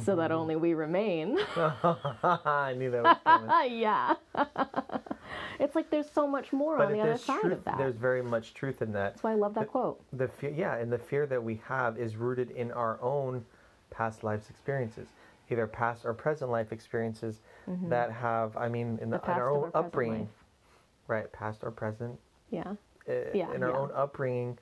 so 0.04 0.16
that 0.16 0.32
only 0.32 0.56
we 0.56 0.74
remain 0.74 1.38
I 1.56 2.74
knew 2.76 2.90
that 2.90 3.02
was 3.04 3.16
coming. 3.24 3.78
yeah 3.80 4.14
it's 5.60 5.74
like 5.74 5.90
there's 5.90 6.10
so 6.10 6.26
much 6.26 6.52
more 6.52 6.76
but 6.76 6.88
on 6.88 6.92
the 6.92 7.00
other 7.00 7.16
side 7.16 7.40
truth, 7.40 7.52
of 7.52 7.64
that 7.64 7.78
there's 7.78 7.96
very 7.96 8.22
much 8.22 8.52
truth 8.54 8.82
in 8.82 8.92
that. 8.92 9.12
that's 9.14 9.22
why 9.22 9.30
i 9.32 9.34
love 9.34 9.54
that 9.54 9.68
quote 9.68 10.02
the 10.12 10.26
fear 10.28 10.50
yeah 10.50 10.76
and 10.76 10.92
the 10.92 10.98
fear 10.98 11.24
that 11.26 11.42
we 11.42 11.60
have 11.66 11.98
is 11.98 12.16
rooted 12.16 12.50
in 12.50 12.72
our 12.72 13.00
own 13.00 13.44
past 13.90 14.24
life 14.24 14.50
experiences 14.50 15.08
either 15.50 15.66
past 15.68 16.04
or 16.04 16.12
present 16.12 16.50
life 16.50 16.72
experiences 16.72 17.40
that 17.88 18.10
have 18.10 18.56
i 18.56 18.68
mean 18.68 18.98
in, 19.00 19.10
the, 19.10 19.18
Mm-hmm. 19.18 19.26
the 19.26 19.32
in 19.32 19.38
our 19.38 19.50
own 19.50 19.70
upbringing 19.74 20.20
life. 20.22 20.28
right 21.06 21.32
past 21.32 21.60
or 21.62 21.70
present 21.70 22.18
yeah 22.50 22.64
uh, 23.08 23.12
Yeah, 23.32 23.52
in 23.54 23.62
our 23.62 23.70
yeah. 23.70 23.78
own 23.78 23.90
upbringing 23.94 24.58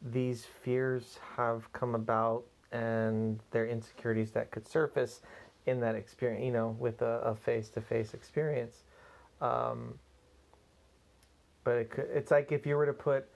these 0.00 0.46
fears 0.62 1.18
have 1.36 1.70
come 1.74 1.94
about 1.94 2.42
and 2.72 3.40
their 3.50 3.66
insecurities 3.66 4.30
that 4.32 4.50
could 4.50 4.66
surface 4.66 5.20
in 5.66 5.80
that 5.80 5.94
experience 5.94 6.44
you 6.44 6.52
know 6.52 6.76
with 6.78 7.02
a, 7.02 7.20
a 7.20 7.34
face-to-face 7.34 8.14
experience. 8.14 8.84
Um, 9.40 9.98
but 11.64 11.76
it 11.76 11.90
could, 11.90 12.08
it's 12.12 12.30
like 12.30 12.50
if 12.50 12.66
you 12.66 12.76
were 12.76 12.86
to 12.86 12.92
put 12.92 13.28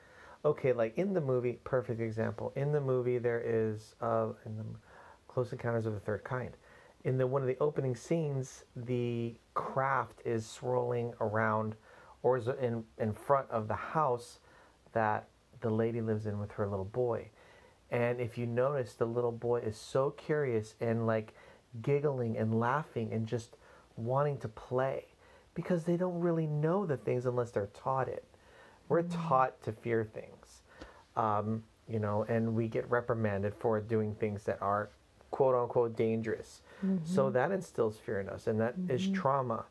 okay 0.45 0.73
like 0.73 0.97
in 0.99 1.13
the 1.15 1.21
movie 1.21 1.59
perfect 1.65 2.01
example. 2.01 2.53
In 2.57 2.73
the 2.73 2.81
movie 2.81 3.19
there 3.19 3.43
is 3.45 3.95
uh, 4.01 4.29
in 4.45 4.57
the 4.57 4.65
close 5.29 5.53
encounters 5.53 5.87
of 5.87 5.95
the 5.95 6.01
third 6.01 6.25
kind 6.25 6.57
in 7.07 7.17
the 7.17 7.27
one 7.27 7.41
of 7.41 7.49
the 7.49 7.57
opening 7.61 7.95
scenes 7.95 8.65
the 8.75 9.33
craft 9.55 10.21
is 10.25 10.45
swirling 10.45 11.15
around 11.21 11.77
or 12.23 12.37
is 12.37 12.49
in 12.61 12.83
in 12.99 13.13
front 13.13 13.49
of 13.49 13.69
the 13.69 13.75
house 13.75 14.41
that 14.93 15.29
the 15.61 15.71
lady 15.71 16.01
lives 16.01 16.27
in 16.27 16.39
with 16.39 16.51
her 16.51 16.67
little 16.67 16.85
boy 16.85 17.31
and 17.91 18.21
if 18.21 18.37
you 18.37 18.47
notice 18.47 18.95
the 18.95 19.07
little 19.07 19.33
boy 19.33 19.61
is 19.61 19.77
so 19.77 20.11
curious 20.11 20.75
and 20.81 21.07
like 21.07 21.35
giggling 21.83 22.37
and 22.37 22.59
laughing 22.59 23.13
and 23.13 23.27
just 23.27 23.57
wanting 23.97 24.39
to 24.39 24.49
play 24.49 25.05
because 25.55 25.85
they 25.85 25.97
don't 25.97 26.21
really 26.21 26.47
know 26.47 26.85
the 26.85 26.97
things 26.97 27.27
unless 27.27 27.51
they're 27.51 27.69
taught 27.69 28.09
it. 28.09 28.25
We're 28.89 29.03
mm. 29.03 29.29
taught 29.29 29.63
to 29.63 29.73
fear 29.73 30.05
things 30.05 30.63
um, 31.17 31.63
you 31.89 31.99
know 31.99 32.25
and 32.29 32.55
we 32.55 32.69
get 32.69 32.89
reprimanded 32.91 33.55
for 33.59 33.81
doing 33.81 34.15
things 34.17 34.45
that 34.45 34.61
are 34.61 34.91
quote 35.31 35.55
unquote 35.55 35.97
dangerous. 35.97 36.63
So 37.05 37.25
mm-hmm. 37.25 37.33
that 37.33 37.53
instills 37.53 37.99
fear 37.99 38.21
in 38.21 38.29
us 38.29 38.47
and 38.47 38.61
that 38.61 38.75
is 38.89 39.03
mm-hmm. 39.03 39.15
trauma. 39.15 39.65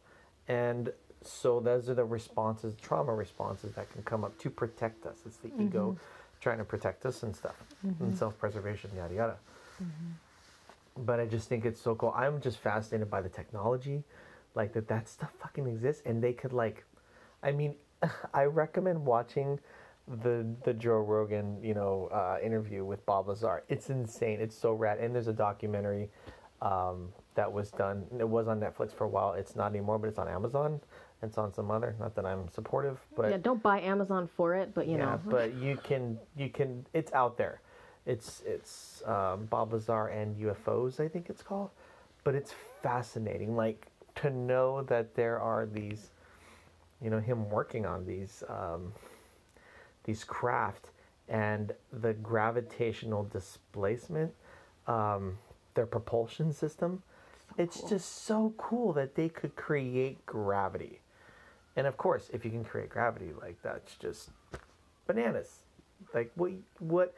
And 0.48 0.92
so 1.22 1.60
those 1.60 1.90
are 1.90 1.94
the 1.94 2.06
responses 2.06 2.76
trauma 2.82 3.14
responses 3.14 3.74
that 3.74 3.92
can 3.92 4.04
come 4.04 4.24
up 4.24 4.38
to 4.40 4.50
protect 4.50 5.06
us. 5.06 5.18
It's 5.26 5.38
the 5.38 5.50
ego 5.60 5.92
mm-hmm. 5.92 6.00
Trying 6.46 6.62
to 6.66 6.70
protect 6.76 7.06
us 7.10 7.24
and 7.24 7.34
stuff 7.36 7.58
and 8.02 8.18
self-preservation 8.24 8.90
yada 9.00 9.16
yada 9.22 9.38
but 11.10 11.18
i 11.20 11.26
just 11.36 11.50
think 11.50 11.66
it's 11.66 11.82
so 11.88 11.96
cool 11.96 12.14
i'm 12.24 12.40
just 12.48 12.58
fascinated 12.60 13.10
by 13.16 13.22
the 13.28 13.34
technology 13.42 13.98
like 14.56 14.72
that 14.74 14.88
that 14.88 15.08
stuff 15.16 15.32
fucking 15.42 15.66
exists 15.68 16.02
and 16.06 16.24
they 16.26 16.34
could 16.34 16.54
like 16.54 16.78
I 17.46 17.52
mean 17.52 17.76
I 18.34 18.44
recommend 18.46 19.06
watching 19.06 19.60
the 20.22 20.46
the 20.64 20.74
Joe 20.74 21.00
Rogan, 21.00 21.64
you 21.64 21.74
know, 21.74 22.10
uh, 22.12 22.38
interview 22.44 22.84
with 22.84 23.06
Bob 23.06 23.28
Lazar. 23.28 23.64
It's 23.70 23.90
insane. 23.90 24.40
It's 24.42 24.58
so 24.58 24.74
rad. 24.74 25.00
And 25.00 25.16
there's 25.16 25.28
a 25.28 25.34
documentary 25.34 26.10
um, 26.62 27.10
that 27.36 27.52
was 27.52 27.72
done. 27.72 28.06
It 28.20 28.28
was 28.28 28.48
on 28.48 28.60
Netflix 28.60 28.94
for 28.94 29.06
a 29.06 29.08
while. 29.08 29.34
It's 29.34 29.56
not 29.56 29.72
anymore, 29.72 29.98
but 29.98 30.08
it's 30.08 30.20
on 30.20 30.28
Amazon. 30.28 30.80
It's 31.22 31.38
on 31.38 31.54
some 31.54 31.72
other. 31.72 31.96
Not 32.00 32.16
that 32.16 32.26
I'm 32.26 32.50
supportive, 32.50 33.00
but 33.16 33.32
yeah, 33.32 33.38
don't 33.38 33.64
buy 33.64 33.82
Amazon 33.82 34.30
for 34.36 34.56
it, 34.56 34.74
but 34.74 34.88
you 34.88 34.98
know. 34.98 35.06
yeah, 35.06 35.12
know. 35.12 35.22
but 35.26 35.54
you 35.62 35.78
can 35.78 36.20
you 36.38 36.50
can. 36.50 36.86
It's 36.94 37.12
out 37.14 37.38
there. 37.38 37.62
It's 38.06 38.44
it's 38.46 39.02
um, 39.06 39.46
Bob 39.46 39.74
Lazar 39.74 40.08
and 40.08 40.36
UFOs. 40.38 41.00
I 41.00 41.08
think 41.08 41.30
it's 41.30 41.42
called, 41.42 41.72
but 42.24 42.36
it's 42.36 42.54
fascinating. 42.84 43.56
Like 43.56 43.88
to 44.16 44.30
know 44.30 44.84
that 44.84 45.16
there 45.16 45.40
are 45.40 45.66
these, 45.66 46.12
you 47.02 47.10
know, 47.10 47.20
him 47.20 47.50
working 47.50 47.86
on 47.86 48.06
these. 48.06 48.44
Um, 48.48 48.94
these 50.06 50.24
craft 50.24 50.92
and 51.28 51.74
the 51.92 52.14
gravitational 52.14 53.24
displacement, 53.26 54.32
um, 54.88 55.38
their 55.74 55.86
propulsion 55.86 56.54
system. 56.54 57.02
So 57.50 57.56
it's 57.58 57.78
cool. 57.78 57.90
just 57.90 58.26
so 58.26 58.54
cool 58.58 58.94
that 58.94 59.16
they 59.16 59.30
could 59.30 59.56
create 59.56 60.26
gravity. 60.26 61.00
And 61.76 61.88
of 61.88 61.98
course, 61.98 62.30
if 62.34 62.46
you 62.46 62.52
can 62.52 62.64
create 62.64 62.90
gravity, 62.90 63.32
like 63.42 63.62
that's 63.62 63.96
just 63.96 64.30
bananas. 65.08 65.64
Like 66.14 66.32
what? 66.36 66.52
What? 66.80 67.14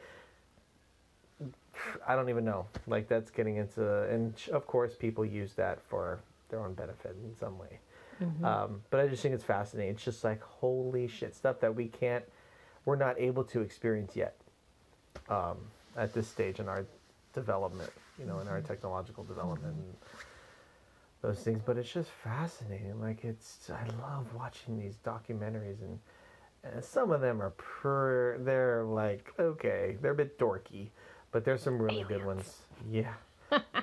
I 2.06 2.16
don't 2.16 2.28
even 2.28 2.44
know. 2.44 2.66
Like 2.86 3.08
that's 3.08 3.30
getting 3.30 3.56
into, 3.56 4.02
and 4.08 4.34
of 4.52 4.66
course, 4.66 4.96
people 4.96 5.24
use 5.24 5.54
that 5.54 5.80
for 5.88 6.18
their 6.48 6.60
own 6.60 6.74
benefit 6.74 7.16
in 7.24 7.36
some 7.36 7.56
way. 7.58 7.78
Mhm. 8.20 8.44
Um, 8.44 8.82
but 8.90 8.98
I 9.00 9.06
just 9.06 9.22
think 9.22 9.34
it's 9.34 9.44
fascinating. 9.44 9.94
It's 9.94 10.04
just 10.04 10.24
like 10.24 10.42
holy 10.42 11.06
shit 11.06 11.36
stuff 11.36 11.60
that 11.60 11.74
we 11.74 11.86
can't, 11.86 12.24
we're 12.84 12.96
not 12.96 13.18
able 13.20 13.44
to 13.44 13.60
experience 13.60 14.16
yet 14.16 14.34
um, 15.28 15.58
at 15.96 16.12
this 16.14 16.26
stage 16.26 16.58
in 16.58 16.68
our 16.68 16.84
development, 17.32 17.90
you 18.18 18.24
know, 18.26 18.40
in 18.40 18.48
our 18.48 18.60
technological 18.60 19.22
development 19.22 19.76
and 19.76 19.94
those 21.22 21.40
things. 21.40 21.60
But 21.64 21.78
it's 21.78 21.92
just 21.92 22.10
fascinating. 22.10 23.00
Like 23.00 23.24
it's, 23.24 23.70
I 23.70 23.84
love 24.00 24.26
watching 24.34 24.78
these 24.78 24.96
documentaries 25.04 25.80
and, 25.82 25.98
and 26.64 26.84
some 26.84 27.10
of 27.10 27.20
them 27.20 27.40
are 27.40 27.50
per, 27.50 28.38
they're 28.38 28.84
like 28.84 29.32
okay, 29.38 29.96
they're 30.00 30.12
a 30.12 30.16
bit 30.16 30.38
dorky, 30.38 30.88
but 31.32 31.44
there's 31.44 31.62
some 31.62 31.80
really 31.80 32.04
good 32.04 32.24
ones. 32.24 32.58
Yeah 32.90 33.14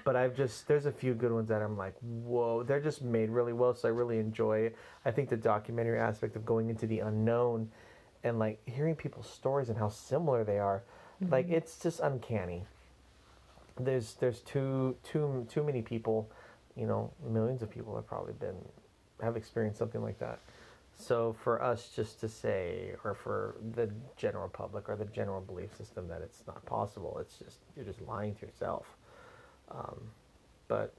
but 0.03 0.15
I've 0.15 0.35
just 0.35 0.67
there's 0.67 0.85
a 0.85 0.91
few 0.91 1.13
good 1.13 1.31
ones 1.31 1.49
that 1.49 1.61
I'm 1.61 1.77
like, 1.77 1.95
whoa, 2.01 2.63
they're 2.63 2.81
just 2.81 3.01
made 3.01 3.29
really 3.29 3.53
well, 3.53 3.73
so 3.73 3.87
I 3.87 3.91
really 3.91 4.19
enjoy 4.19 4.59
it. 4.59 4.75
I 5.05 5.11
think 5.11 5.29
the 5.29 5.37
documentary 5.37 5.99
aspect 5.99 6.35
of 6.35 6.45
going 6.45 6.69
into 6.69 6.87
the 6.87 6.99
unknown 6.99 7.69
and 8.23 8.39
like 8.39 8.59
hearing 8.67 8.95
people's 8.95 9.29
stories 9.29 9.69
and 9.69 9.77
how 9.77 9.89
similar 9.89 10.43
they 10.43 10.59
are, 10.59 10.83
like 11.21 11.45
mm-hmm. 11.47 11.55
it's 11.55 11.79
just 11.79 11.99
uncanny. 11.99 12.63
There's 13.79 14.13
there's 14.15 14.41
too 14.41 14.95
too 15.03 15.45
too 15.49 15.63
many 15.63 15.81
people, 15.81 16.29
you 16.75 16.85
know, 16.87 17.11
millions 17.27 17.61
of 17.61 17.69
people 17.69 17.95
have 17.95 18.07
probably 18.07 18.33
been 18.33 18.55
have 19.21 19.37
experienced 19.37 19.79
something 19.79 20.01
like 20.01 20.19
that. 20.19 20.39
So 20.97 21.35
for 21.43 21.61
us 21.61 21.89
just 21.95 22.19
to 22.21 22.29
say, 22.29 22.91
or 23.03 23.13
for 23.13 23.55
the 23.75 23.89
general 24.17 24.47
public 24.49 24.87
or 24.89 24.95
the 24.95 25.05
general 25.05 25.41
belief 25.41 25.75
system 25.77 26.07
that 26.07 26.21
it's 26.21 26.43
not 26.47 26.65
possible, 26.65 27.17
it's 27.19 27.37
just 27.37 27.57
you're 27.75 27.85
just 27.85 28.01
lying 28.01 28.33
to 28.35 28.45
yourself. 28.45 28.85
Um, 29.71 29.99
but 30.67 30.93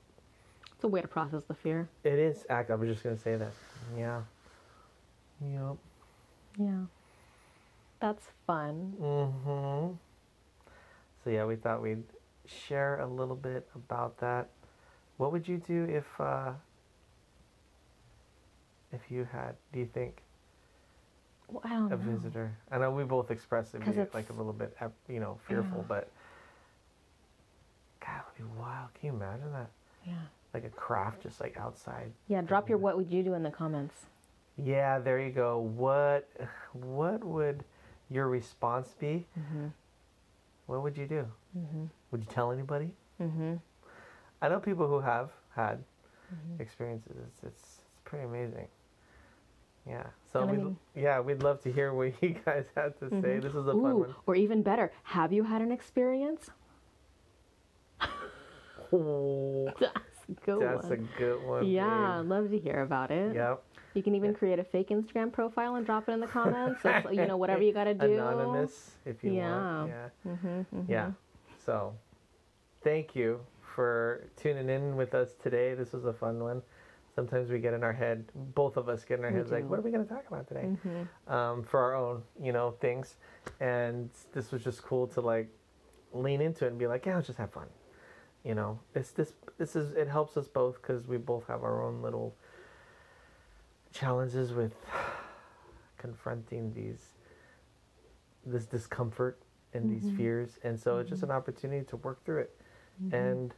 It's 0.75 0.85
a 0.85 0.89
way 0.89 1.01
to 1.01 1.09
process 1.09 1.45
the 1.45 1.55
fear. 1.55 1.89
it 2.05 2.19
is 2.19 2.45
act. 2.51 2.71
I 2.71 2.75
was 2.75 2.89
just 2.89 3.03
gonna 3.03 3.19
say 3.19 3.37
that. 3.37 3.53
Yeah. 3.97 4.23
Yep. 5.43 5.77
Yeah. 6.59 6.81
That's 8.01 8.27
fun. 8.47 8.95
Mm-hmm. 9.01 9.93
So 11.25 11.31
yeah, 11.31 11.45
we 11.47 11.57
thought 11.57 11.83
we'd 11.83 12.03
share 12.47 13.01
a 13.01 13.07
little 13.07 13.35
bit 13.37 13.69
about 13.75 14.19
that. 14.19 14.49
What 15.17 15.33
would 15.33 15.49
you 15.49 15.59
do 15.59 15.85
if 15.85 16.05
uh, 16.21 16.53
if 18.93 19.01
you 19.11 19.27
had? 19.31 19.57
Do 19.73 19.79
you 19.79 19.87
think 19.87 20.23
Well, 21.49 21.63
I 21.65 21.71
don't 21.71 21.93
a 21.93 21.97
know. 21.97 22.13
visitor? 22.17 22.57
I 22.71 22.79
know 22.79 22.91
we 22.91 23.05
both 23.05 23.31
expressed 23.31 23.75
it 23.75 24.15
like 24.15 24.31
a 24.31 24.33
little 24.33 24.53
bit, 24.53 24.77
you 25.09 25.21
know, 25.21 25.39
fearful, 25.49 25.79
Yeah. 25.79 25.85
but 25.89 26.11
God, 28.01 28.21
it 28.39 28.43
would 28.43 28.55
be 28.55 28.61
wild. 28.61 28.93
Can 28.95 29.07
you 29.09 29.15
imagine 29.17 29.53
that? 29.53 29.71
Yeah. 30.05 30.15
Like 30.55 30.65
a 30.65 30.71
craft 30.71 31.23
just 31.23 31.41
like 31.41 31.57
outside. 31.59 32.13
Yeah, 32.29 32.41
drop 32.43 32.69
your 32.69 32.79
what 32.79 32.97
would 32.97 33.11
you 33.11 33.23
do 33.23 33.35
in 33.35 33.43
the 33.43 33.51
comments. 33.51 34.07
Yeah, 34.57 34.99
there 34.99 35.21
you 35.21 35.31
go. 35.33 35.59
What 35.59 36.29
what 36.73 37.25
would 37.25 37.65
your 38.11 38.29
response 38.29 38.95
be? 38.99 39.27
Mhm. 39.39 39.73
What 40.67 40.83
would 40.83 40.97
you 40.97 41.07
do? 41.07 41.27
Mhm. 41.57 41.89
Would 42.11 42.21
you 42.23 42.27
tell 42.31 42.53
anybody? 42.53 42.95
Mhm. 43.21 43.61
I 44.43 44.49
know 44.49 44.61
people 44.61 44.87
who 44.89 45.01
have 45.01 45.31
had 45.55 45.83
Mhm. 46.33 46.61
experiences. 46.61 47.17
It's, 47.27 47.43
it's 47.45 47.63
it's 47.63 47.81
pretty 48.05 48.25
amazing. 48.25 48.69
Yeah. 49.87 50.07
So 50.33 50.45
we 50.45 50.57
mean- 50.57 50.77
yeah 50.95 51.21
we'd 51.21 51.43
love 51.43 51.61
to 51.63 51.73
hear 51.73 51.93
what 51.95 52.13
you 52.23 52.35
guys 52.45 52.67
had 52.77 52.99
to 53.01 53.09
say. 53.09 53.17
Mhm. 53.17 53.43
This 53.43 53.55
is 53.55 53.67
a 53.67 53.73
fun 53.73 53.99
one. 54.01 54.15
or 54.27 54.35
even 54.35 54.63
better, 54.63 54.93
have 55.05 55.33
you 55.33 55.45
had 55.45 55.63
an 55.63 55.71
experience? 55.73 56.51
Oh, 58.93 59.71
That's 59.81 60.29
a 60.29 60.33
good 60.45 60.61
that's 60.63 60.87
a 60.87 60.89
one. 60.91 61.09
good 61.19 61.43
one. 61.47 61.67
yeah, 61.67 62.19
babe. 62.21 62.29
love 62.31 62.51
to 62.51 62.59
hear 62.59 62.83
about 62.83 63.11
it. 63.11 63.35
Yep. 63.35 63.63
You 63.95 64.03
can 64.03 64.15
even 64.15 64.35
create 64.35 64.59
a 64.59 64.65
fake 64.65 64.91
Instagram 64.91 65.33
profile 65.33 65.77
and 65.77 65.87
drop 65.87 66.09
it 66.09 66.13
in 66.13 66.21
the 66.21 66.27
comments. 66.27 66.83
So 67.03 67.11
you 67.11 67.27
know, 67.27 67.37
whatever 67.37 67.63
you 67.63 67.73
got 67.73 67.85
to 67.85 67.95
do. 67.95 68.13
Anonymous, 68.15 68.91
if 69.05 69.25
you 69.25 69.33
Yeah. 69.35 69.51
want. 69.51 69.89
Yeah. 69.91 70.09
Mm-hmm, 70.33 70.81
Yeah. 70.89 71.11
So, 71.65 71.95
thank 72.85 73.17
you 73.17 73.41
for 73.77 74.27
tuning 74.37 74.71
in 74.71 74.97
with 74.97 75.15
us 75.15 75.35
today. 75.43 75.75
This 75.75 75.93
was 75.93 76.07
a 76.07 76.13
fun 76.13 76.43
one. 76.43 76.63
Sometimes 77.15 77.51
we 77.51 77.59
get 77.59 77.75
in 77.75 77.85
our 77.85 77.93
head, 77.93 78.25
both 78.35 78.77
of 78.79 78.89
us 78.89 79.05
get 79.05 79.19
in 79.19 79.25
our 79.27 79.31
We 79.31 79.37
heads, 79.37 79.51
like, 79.53 79.69
what 79.69 79.79
are 79.79 79.83
we 79.83 79.91
going 79.91 80.07
to 80.07 80.13
talk 80.13 80.25
about 80.29 80.49
today? 80.49 80.71
hmm 80.83 81.03
Um, 81.33 81.63
for 81.63 81.81
our 81.81 81.95
own, 81.95 82.23
you 82.43 82.53
know, 82.53 82.73
things. 82.81 83.17
And 83.61 84.09
this 84.33 84.51
was 84.51 84.65
just 84.65 84.83
cool 84.83 85.07
to 85.09 85.21
like 85.21 85.49
lean 86.13 86.41
into 86.41 86.65
it 86.65 86.69
and 86.69 86.79
be 86.79 86.87
like, 86.87 87.05
yeah, 87.07 87.17
let's 87.17 87.27
just 87.27 87.39
have 87.39 87.53
fun. 87.53 87.67
You 88.45 88.55
know, 88.55 88.79
it's 88.95 89.11
this. 89.11 89.35
This 89.59 89.75
is 89.77 89.93
it 89.93 90.09
helps 90.09 90.37
us 90.37 90.47
both 90.49 90.81
because 90.81 91.07
we 91.07 91.17
both 91.19 91.47
have 91.49 91.63
our 91.65 91.83
own 91.83 92.01
little 92.01 92.35
challenges 93.93 94.53
with 94.53 94.73
confronting 95.99 96.73
these 96.73 97.15
this 98.45 98.67
discomfort 98.67 99.39
and 99.75 99.91
these 99.91 100.05
Mhm. 100.11 100.17
fears, 100.17 100.59
and 100.63 100.79
so 100.79 100.99
it's 100.99 101.11
just 101.11 101.25
an 101.25 101.31
opportunity 101.33 101.85
to 101.87 101.97
work 101.97 102.25
through 102.25 102.39
it 102.43 102.57
and 103.13 103.53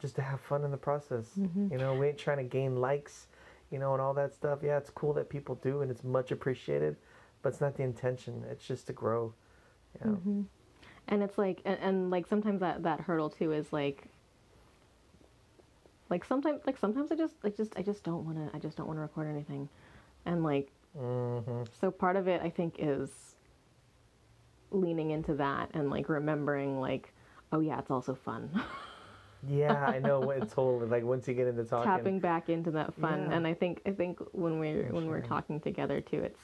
just 0.00 0.16
to 0.16 0.22
have 0.22 0.40
fun 0.40 0.64
in 0.64 0.70
the 0.70 0.76
process. 0.76 1.38
Mhm. 1.38 1.70
You 1.70 1.78
know, 1.78 1.94
we 1.94 2.08
ain't 2.08 2.18
trying 2.18 2.38
to 2.38 2.44
gain 2.44 2.76
likes, 2.76 3.28
you 3.70 3.78
know, 3.78 3.92
and 3.92 4.00
all 4.02 4.14
that 4.14 4.32
stuff. 4.34 4.60
Yeah, 4.62 4.78
it's 4.78 4.90
cool 4.90 5.12
that 5.14 5.28
people 5.28 5.54
do, 5.56 5.82
and 5.82 5.90
it's 5.90 6.02
much 6.04 6.32
appreciated, 6.32 6.96
but 7.42 7.50
it's 7.50 7.60
not 7.60 7.76
the 7.76 7.82
intention. 7.82 8.44
It's 8.50 8.66
just 8.66 8.86
to 8.88 8.92
grow. 8.92 9.34
You 10.02 10.10
know? 10.10 10.16
hmm 10.16 10.42
And 11.08 11.22
it's 11.22 11.36
like, 11.38 11.60
and, 11.64 11.78
and 11.80 12.10
like 12.10 12.26
sometimes 12.26 12.60
that 12.60 12.82
that 12.84 13.00
hurdle 13.00 13.30
too 13.30 13.52
is 13.52 13.72
like, 13.72 14.04
like 16.08 16.24
sometimes, 16.24 16.60
like 16.66 16.76
sometimes 16.76 17.12
I 17.12 17.16
just, 17.16 17.34
I 17.44 17.50
just, 17.50 17.72
I 17.76 17.82
just 17.82 18.02
don't 18.04 18.24
want 18.24 18.36
to, 18.38 18.56
I 18.56 18.58
just 18.58 18.76
don't 18.76 18.86
want 18.86 18.96
to 18.98 19.02
record 19.02 19.28
anything, 19.28 19.68
and 20.24 20.42
like, 20.42 20.70
Mm-hmm. 20.98 21.62
so 21.80 21.92
part 21.92 22.16
of 22.16 22.26
it 22.26 22.42
I 22.42 22.50
think 22.50 22.74
is 22.80 23.36
leaning 24.72 25.10
into 25.12 25.34
that 25.34 25.70
and 25.72 25.88
like 25.88 26.08
remembering 26.08 26.80
like, 26.80 27.12
oh 27.52 27.60
yeah, 27.60 27.78
it's 27.78 27.90
also 27.92 28.14
fun. 28.14 28.50
Yeah, 29.48 29.84
I 29.86 29.98
know. 29.98 30.20
what 30.20 30.36
It's 30.42 30.52
totally 30.54 30.88
like 30.88 31.04
once 31.04 31.26
you 31.28 31.34
get 31.34 31.46
into 31.46 31.64
talking. 31.64 31.90
Tapping 31.90 32.18
back 32.20 32.48
into 32.48 32.70
that 32.72 32.94
fun, 32.94 33.26
Yeah. 33.30 33.36
and 33.36 33.46
I 33.46 33.54
think 33.54 33.80
I 33.86 33.90
think 33.90 34.18
when 34.32 34.58
we're 34.58 34.88
For 34.88 34.94
when 34.94 35.06
we're 35.06 35.22
talking 35.22 35.60
together 35.60 36.00
too, 36.00 36.20
it's 36.20 36.40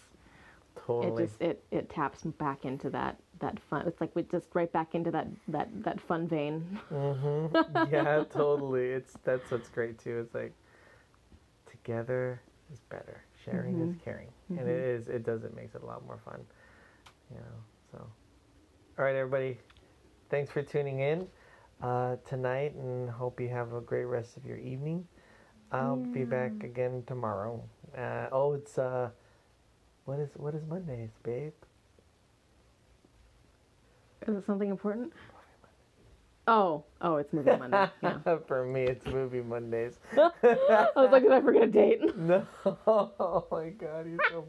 Totally. 0.86 1.22
it 1.24 1.26
just 1.26 1.40
it 1.42 1.64
it 1.70 1.90
taps 1.90 2.22
back 2.22 2.64
into 2.64 2.90
that 2.90 3.18
that 3.40 3.58
fun. 3.68 3.86
It's 3.86 4.00
like 4.00 4.14
we 4.14 4.22
just 4.24 4.48
right 4.54 4.70
back 4.72 4.94
into 4.94 5.10
that 5.10 5.28
that 5.48 5.68
that 5.84 6.00
fun 6.00 6.26
vein. 6.28 6.64
Mm-hmm. 6.92 7.92
Yeah, 7.92 8.24
totally. 8.30 8.86
It's 8.92 9.14
that's 9.24 9.50
what's 9.50 9.68
great 9.68 9.98
too. 9.98 10.20
It's 10.20 10.34
like 10.34 10.52
together 11.70 12.40
is 12.72 12.80
better. 12.88 13.22
Sharing 13.44 13.80
is 13.80 13.90
Mhm. 13.94 14.02
caring, 14.02 14.28
and 14.48 14.60
it 14.60 14.68
is. 14.68 15.08
It 15.08 15.22
does. 15.24 15.44
It 15.44 15.54
makes 15.54 15.74
it 15.74 15.82
a 15.82 15.86
lot 15.86 16.04
more 16.04 16.18
fun. 16.18 16.44
You 17.30 17.36
know. 17.38 17.56
So, 17.92 17.98
all 18.98 19.04
right, 19.04 19.14
everybody. 19.14 19.58
Thanks 20.30 20.50
for 20.50 20.62
tuning 20.62 20.98
in 21.00 21.28
uh, 21.82 22.16
tonight, 22.28 22.74
and 22.74 23.10
hope 23.10 23.40
you 23.40 23.48
have 23.48 23.72
a 23.72 23.80
great 23.80 24.04
rest 24.04 24.36
of 24.36 24.44
your 24.44 24.58
evening. 24.58 25.06
I'll 25.72 25.96
be 25.96 26.24
back 26.24 26.52
again 26.62 27.02
tomorrow. 27.06 27.62
Uh, 27.96 28.28
oh, 28.32 28.54
it's 28.54 28.78
uh, 28.78 29.10
what 30.04 30.18
is 30.18 30.30
what 30.36 30.54
is 30.54 30.62
Mondays, 30.68 31.10
babe? 31.22 31.52
Is 34.26 34.36
it 34.36 34.46
something 34.46 34.70
important? 34.70 35.12
Oh, 36.48 36.84
oh, 37.00 37.16
it's 37.16 37.32
movie 37.32 37.56
Monday. 37.56 37.88
Yeah. 38.02 38.38
For 38.46 38.64
me, 38.64 38.84
it's 38.84 39.04
movie 39.06 39.40
Mondays. 39.40 39.98
I 40.16 40.88
was 40.94 41.10
like, 41.10 41.24
did 41.24 41.32
I 41.32 41.40
forget 41.40 41.62
a 41.62 41.66
date? 41.66 42.00
No, 42.16 42.46
oh 42.86 43.46
my 43.50 43.70
god, 43.70 44.06
you're 44.06 44.18
so, 44.30 44.44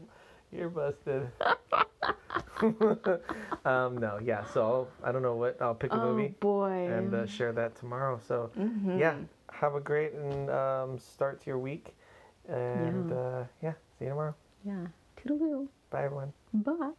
you're 0.52 0.70
busted. 0.70 1.28
um, 3.64 3.98
no, 3.98 4.18
yeah. 4.22 4.44
So 4.52 4.62
I'll, 4.62 4.88
I 5.08 5.12
don't 5.12 5.22
know 5.22 5.34
what 5.36 5.60
I'll 5.60 5.74
pick 5.74 5.92
a 5.92 5.96
Oh 5.96 6.00
movie 6.00 6.34
boy. 6.40 6.86
and 6.88 7.14
uh, 7.14 7.26
share 7.26 7.52
that 7.52 7.76
tomorrow. 7.76 8.20
So 8.26 8.50
Mhm. 8.58 8.98
yeah, 8.98 9.14
have 9.52 9.74
a 9.74 9.80
great 9.80 10.12
and 10.12 10.50
um, 10.50 10.98
start 10.98 11.40
to 11.40 11.46
your 11.46 11.58
week, 11.58 11.94
and 12.48 13.10
Yeah. 13.10 13.16
uh, 13.16 13.44
yeah, 13.62 13.72
see 13.98 14.04
you 14.04 14.10
tomorrow. 14.10 14.34
Yeah. 14.64 14.86
Toodaloo. 15.16 15.68
Bye 15.90 16.04
everyone. 16.04 16.32
Bye. 16.52 16.92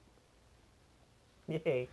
Yay. 1.47 1.87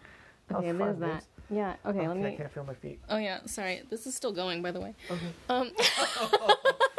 That 0.48 0.58
Okay, 0.58 0.68
was 0.72 0.78
there's 0.78 0.98
that. 0.98 1.14
babes. 1.14 1.26
Yeah. 1.50 1.76
Okay, 1.84 1.98
Okay, 2.00 2.08
let 2.08 2.32
I 2.32 2.36
can't 2.36 2.52
feel 2.52 2.64
my 2.64 2.74
feet. 2.74 3.00
Oh 3.08 3.16
yeah. 3.18 3.40
Sorry. 3.46 3.82
This 3.90 4.06
is 4.06 4.14
still 4.14 4.32
going, 4.32 4.62
by 4.62 4.70
the 4.70 4.80
way. 4.80 4.94
Okay. 5.10 5.32
Um. 5.48 5.70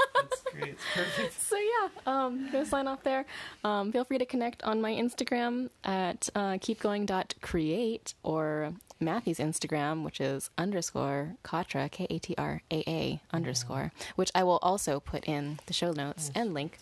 Perfect. 0.93 1.41
so 1.41 1.55
yeah, 1.55 1.89
um, 2.05 2.49
gonna 2.51 2.65
sign 2.65 2.87
off 2.87 3.03
there. 3.03 3.25
Um, 3.63 3.91
feel 3.91 4.03
free 4.03 4.17
to 4.17 4.25
connect 4.25 4.63
on 4.63 4.81
my 4.81 4.91
Instagram 4.93 5.69
at 5.83 6.29
uh, 6.35 6.57
keepgoing.create 6.59 8.13
or 8.23 8.73
Matthew's 8.99 9.39
Instagram, 9.39 10.03
which 10.03 10.19
is 10.19 10.49
underscore 10.57 11.35
Katra, 11.43 11.89
K 11.91 12.07
A 12.09 12.19
T 12.19 12.35
R 12.37 12.61
A 12.71 12.83
A 12.87 13.21
underscore, 13.31 13.91
which 14.15 14.31
I 14.33 14.43
will 14.43 14.59
also 14.61 14.99
put 14.99 15.25
in 15.25 15.59
the 15.67 15.73
show 15.73 15.91
notes 15.91 16.31
and 16.35 16.53
link. 16.53 16.77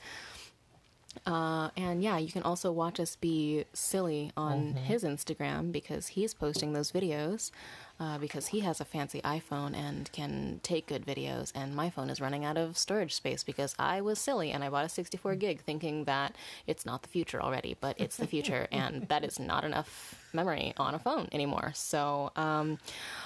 Uh, 1.26 1.70
and 1.76 2.04
yeah, 2.04 2.18
you 2.18 2.32
can 2.32 2.44
also 2.44 2.72
watch 2.72 3.00
us 3.00 3.16
be 3.16 3.66
silly 3.74 4.32
on 4.38 4.74
his 4.74 5.04
Instagram 5.04 5.72
because 5.72 6.08
he's 6.08 6.34
posting 6.34 6.74
those 6.74 6.92
videos 6.92 7.52
uh, 8.00 8.18
because 8.18 8.48
he 8.48 8.60
has 8.60 8.82
a 8.82 8.86
fancy 8.86 9.22
iPhone 9.22 9.76
and 9.76 10.12
can 10.12 10.60
take 10.64 10.88
good 10.88 11.06
videos. 11.06 11.52
And 11.56 11.76
my 11.76 11.90
phone 11.90 12.10
is 12.10 12.20
running 12.20 12.44
out 12.44 12.58
of 12.58 12.78
storage 12.78 13.14
space 13.14 13.44
because 13.44 13.74
I 13.80 14.02
was 14.02 14.20
silly 14.20 14.52
and 14.52 14.64
I 14.64 14.70
bought 14.70 14.86
a 14.86 14.90
64 14.90 15.36
gig 15.36 15.62
thinking 15.62 16.04
that 16.04 16.36
it's 16.68 16.86
not 16.86 17.04
the 17.04 17.10
future 17.10 17.42
already, 17.42 17.78
but 17.80 18.00
it's 18.00 18.18
the 18.18 18.28
future, 18.28 18.68
and 18.72 19.08
that 19.08 19.24
is 19.24 19.40
not 19.40 19.64
enough 19.64 20.16
memory 20.34 20.74
on 20.78 20.94
a 20.94 21.00
phone 21.00 21.30
anymore. 21.32 21.72
So, 21.74 22.32
um, 22.36 22.78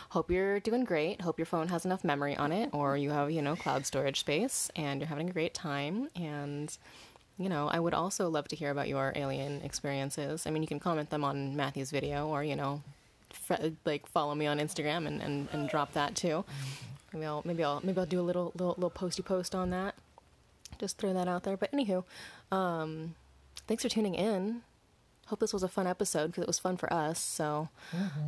hope 0.09 0.29
you're 0.29 0.59
doing 0.59 0.83
great. 0.83 1.21
Hope 1.21 1.39
your 1.39 1.47
phone 1.47 1.67
has 1.69 1.85
enough 1.85 2.03
memory 2.03 2.35
on 2.37 2.51
it, 2.51 2.69
or 2.71 2.95
you 2.95 3.09
have, 3.09 3.31
you 3.31 3.41
know, 3.41 3.55
cloud 3.55 3.85
storage 3.85 4.19
space, 4.19 4.69
and 4.75 5.01
you're 5.01 5.07
having 5.07 5.29
a 5.29 5.33
great 5.33 5.55
time. 5.55 6.09
And 6.15 6.75
you 7.39 7.47
know, 7.47 7.69
I 7.69 7.79
would 7.79 7.93
also 7.93 8.29
love 8.29 8.49
to 8.49 8.55
hear 8.55 8.69
about 8.69 8.89
your 8.89 9.13
alien 9.15 9.61
experiences. 9.61 10.45
I 10.45 10.49
mean, 10.49 10.61
you 10.61 10.67
can 10.67 10.79
comment 10.79 11.09
them 11.09 11.23
on 11.23 11.55
Matthew's 11.55 11.89
video 11.89 12.27
or, 12.27 12.43
you 12.43 12.55
know, 12.57 12.83
f- 13.49 13.71
like 13.85 14.05
follow 14.07 14.35
me 14.35 14.45
on 14.45 14.59
Instagram 14.59 15.07
and, 15.07 15.21
and, 15.21 15.47
and 15.53 15.69
drop 15.69 15.93
that 15.93 16.15
too. 16.15 16.43
Maybe 17.13 17.25
I'll, 17.25 17.41
maybe 17.45 17.63
I'll, 17.63 17.79
maybe 17.81 17.97
I'll 17.97 18.05
do 18.05 18.19
a 18.19 18.21
little, 18.21 18.51
little, 18.55 18.73
little 18.75 18.89
posty 18.89 19.23
post 19.23 19.55
on 19.55 19.69
that. 19.69 19.95
Just 20.79 20.97
throw 20.97 21.13
that 21.13 21.29
out 21.29 21.43
there. 21.43 21.55
But 21.55 21.71
anywho, 21.71 22.03
um, 22.51 23.15
thanks 23.67 23.83
for 23.83 23.89
tuning 23.89 24.15
in. 24.15 24.61
Hope 25.27 25.39
this 25.39 25.53
was 25.53 25.63
a 25.63 25.69
fun 25.69 25.87
episode 25.87 26.27
because 26.27 26.41
it 26.41 26.47
was 26.47 26.59
fun 26.59 26.75
for 26.75 26.91
us. 26.91 27.19
So, 27.19 27.69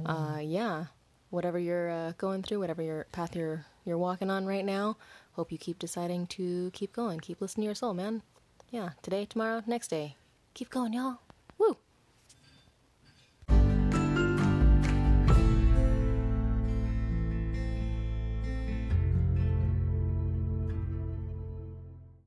uh, 0.06 0.40
yeah, 0.42 0.86
whatever 1.32 1.60
you're 1.60 1.90
uh, 1.90 2.14
going 2.18 2.44
through, 2.44 2.60
whatever 2.60 2.82
your 2.82 3.08
path 3.12 3.36
you're, 3.36 3.66
you're 3.84 3.98
walking 3.98 4.30
on 4.30 4.46
right 4.46 4.64
now, 4.64 4.96
hope 5.34 5.52
you 5.52 5.58
keep 5.58 5.80
deciding 5.80 6.28
to 6.28 6.72
keep 6.72 6.94
going. 6.94 7.20
Keep 7.20 7.42
listening 7.42 7.64
to 7.64 7.68
your 7.68 7.76
soul, 7.76 7.94
man 7.94 8.22
yeah, 8.72 8.92
today, 9.02 9.26
tomorrow, 9.26 9.62
next 9.68 9.90
day. 9.90 10.16
Keep 10.54 10.70
going, 10.70 10.94
y'all. 10.94 11.20